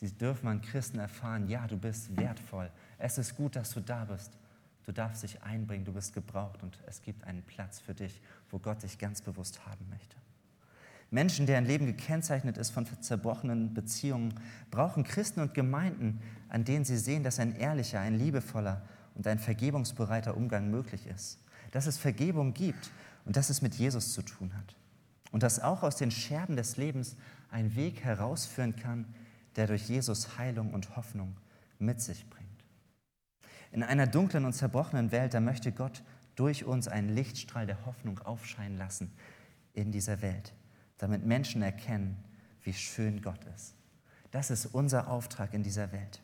Sie 0.00 0.10
dürfen 0.10 0.48
an 0.48 0.62
Christen 0.62 0.98
erfahren, 0.98 1.48
ja, 1.48 1.68
du 1.68 1.76
bist 1.76 2.16
wertvoll. 2.16 2.72
Es 2.98 3.18
ist 3.18 3.36
gut, 3.36 3.54
dass 3.54 3.70
du 3.70 3.80
da 3.80 4.04
bist. 4.04 4.36
Du 4.84 4.92
darfst 4.92 5.22
dich 5.22 5.42
einbringen, 5.42 5.84
du 5.84 5.92
bist 5.92 6.14
gebraucht 6.14 6.62
und 6.62 6.78
es 6.86 7.02
gibt 7.02 7.24
einen 7.24 7.42
Platz 7.42 7.80
für 7.80 7.94
dich, 7.94 8.20
wo 8.50 8.58
Gott 8.58 8.82
dich 8.82 8.98
ganz 8.98 9.20
bewusst 9.22 9.66
haben 9.66 9.86
möchte. 9.90 10.16
Menschen, 11.10 11.46
deren 11.46 11.66
Leben 11.66 11.86
gekennzeichnet 11.86 12.56
ist 12.56 12.70
von 12.70 12.86
zerbrochenen 13.00 13.74
Beziehungen, 13.74 14.34
brauchen 14.70 15.02
Christen 15.02 15.40
und 15.40 15.54
Gemeinden, 15.54 16.20
an 16.48 16.64
denen 16.64 16.84
sie 16.84 16.96
sehen, 16.96 17.24
dass 17.24 17.40
ein 17.40 17.56
ehrlicher, 17.56 18.00
ein 18.00 18.16
liebevoller 18.16 18.82
und 19.16 19.26
ein 19.26 19.40
vergebungsbereiter 19.40 20.36
Umgang 20.36 20.70
möglich 20.70 21.06
ist. 21.06 21.38
Dass 21.72 21.86
es 21.86 21.98
Vergebung 21.98 22.54
gibt 22.54 22.90
und 23.24 23.36
dass 23.36 23.50
es 23.50 23.60
mit 23.60 23.74
Jesus 23.74 24.12
zu 24.12 24.22
tun 24.22 24.52
hat. 24.56 24.76
Und 25.32 25.42
dass 25.42 25.60
auch 25.60 25.82
aus 25.82 25.96
den 25.96 26.10
Scherben 26.10 26.56
des 26.56 26.76
Lebens 26.76 27.16
ein 27.50 27.74
Weg 27.74 28.04
herausführen 28.04 28.76
kann, 28.76 29.06
der 29.56 29.66
durch 29.66 29.88
Jesus 29.88 30.38
Heilung 30.38 30.72
und 30.72 30.96
Hoffnung 30.96 31.36
mit 31.78 32.00
sich 32.00 32.28
bringt. 32.30 32.39
In 33.72 33.82
einer 33.82 34.06
dunklen 34.06 34.44
und 34.44 34.52
zerbrochenen 34.52 35.12
Welt, 35.12 35.34
da 35.34 35.40
möchte 35.40 35.72
Gott 35.72 36.02
durch 36.34 36.64
uns 36.64 36.88
einen 36.88 37.08
Lichtstrahl 37.08 37.66
der 37.66 37.86
Hoffnung 37.86 38.18
aufscheinen 38.20 38.78
lassen 38.78 39.12
in 39.72 39.92
dieser 39.92 40.22
Welt, 40.22 40.54
damit 40.98 41.24
Menschen 41.24 41.62
erkennen, 41.62 42.16
wie 42.62 42.72
schön 42.72 43.22
Gott 43.22 43.44
ist. 43.54 43.74
Das 44.30 44.50
ist 44.50 44.66
unser 44.66 45.08
Auftrag 45.08 45.54
in 45.54 45.62
dieser 45.62 45.92
Welt. 45.92 46.22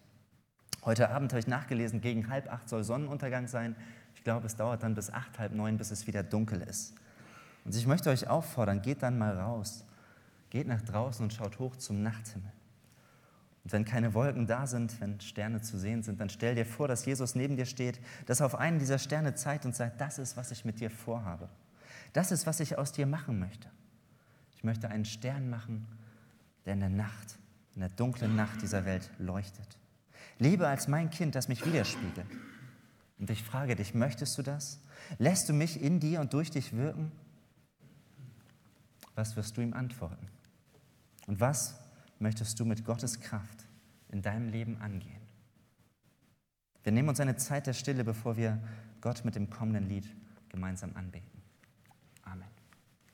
Heute 0.85 1.11
Abend 1.11 1.33
habe 1.33 1.41
ich 1.41 1.47
nachgelesen, 1.47 2.01
gegen 2.01 2.29
halb 2.29 2.53
acht 2.53 2.69
soll 2.69 2.85
Sonnenuntergang 2.85 3.49
sein. 3.49 3.75
Ich 4.15 4.23
glaube, 4.23 4.47
es 4.47 4.57
dauert 4.57 4.83
dann 4.83 4.95
bis 4.95 5.11
acht, 5.11 5.39
halb 5.39 5.53
neun, 5.53 5.77
bis 5.77 5.91
es 5.91 6.07
wieder 6.07 6.23
dunkel 6.23 6.63
ist. 6.63 6.95
Und 7.65 7.75
ich 7.75 7.87
möchte 7.87 8.11
euch 8.11 8.29
auffordern, 8.29 8.83
geht 8.83 9.03
dann 9.03 9.19
mal 9.19 9.39
raus, 9.39 9.85
geht 10.51 10.69
nach 10.69 10.83
draußen 10.83 11.25
und 11.25 11.33
schaut 11.33 11.59
hoch 11.59 11.75
zum 11.77 12.03
Nachthimmel. 12.03 12.53
Und 13.67 13.73
wenn 13.73 13.85
keine 13.85 14.15
Wolken 14.15 14.47
da 14.47 14.69
sind, 14.69 15.01
wenn 15.01 15.19
Sterne 15.19 15.61
zu 15.61 15.77
sehen 15.77 16.05
sind, 16.05 16.21
dann 16.21 16.29
stell 16.29 16.55
dir 16.55 16.65
vor, 16.65 16.87
dass 16.87 17.05
Jesus 17.05 17.35
neben 17.35 17.57
dir 17.57 17.67
steht, 17.67 17.99
dass 18.27 18.41
auf 18.41 18.55
einen 18.55 18.79
dieser 18.79 19.01
Sterne 19.01 19.35
zeigt 19.35 19.67
und 19.67 19.75
sagt, 19.75 20.01
das 20.01 20.21
ist, 20.21 20.37
was 20.37 20.53
ich 20.53 20.65
mit 20.65 20.79
dir 20.79 20.89
vorhabe. 20.89 21.49
Das 22.13 22.31
ist, 22.31 22.47
was 22.47 22.61
ich 22.61 22.79
aus 22.79 22.93
dir 22.93 23.07
machen 23.07 23.41
möchte. 23.41 23.69
Ich 24.55 24.63
möchte 24.63 24.89
einen 24.89 25.05
Stern 25.05 25.51
machen, 25.51 25.85
der 26.65 26.75
in 26.75 26.79
der 26.79 26.91
Nacht, 26.91 27.41
in 27.75 27.81
der 27.81 27.89
dunklen 27.89 28.37
Nacht 28.37 28.63
dieser 28.63 28.85
Welt 28.85 29.11
leuchtet. 29.19 29.81
Lebe 30.39 30.69
als 30.69 30.87
mein 30.87 31.11
Kind, 31.11 31.35
das 31.35 31.49
mich 31.49 31.67
widerspiegelt. 31.67 32.25
Und 33.19 33.29
ich 33.31 33.43
frage 33.43 33.75
dich, 33.75 33.95
möchtest 33.95 34.39
du 34.39 34.43
das? 34.43 34.81
Lässt 35.19 35.49
du 35.49 35.53
mich 35.53 35.83
in 35.83 35.99
dir 35.99 36.21
und 36.21 36.33
durch 36.35 36.53
dich 36.53 36.77
wirken? 36.77 37.11
Was 39.17 39.35
wirst 39.35 39.57
du 39.57 39.61
ihm 39.61 39.75
antworten? 39.75 40.29
Und 41.27 41.41
was 41.41 41.81
möchtest 42.19 42.59
du 42.61 42.65
mit 42.65 42.85
Gottes 42.85 43.21
Kraft 43.21 43.67
in 44.09 44.23
deinem 44.23 44.49
Leben 44.49 44.77
angehen? 44.79 45.23
Wir 46.83 46.93
nehmen 46.93 47.09
uns 47.09 47.21
eine 47.21 47.37
Zeit 47.37 47.67
der 47.67 47.73
Stille, 47.73 48.05
bevor 48.05 48.37
wir 48.37 48.63
Gott 49.01 49.25
mit 49.25 49.35
dem 49.35 49.51
kommenden 49.51 49.89
Lied 49.89 50.07
gemeinsam 50.49 50.95
anbeten. 50.95 51.36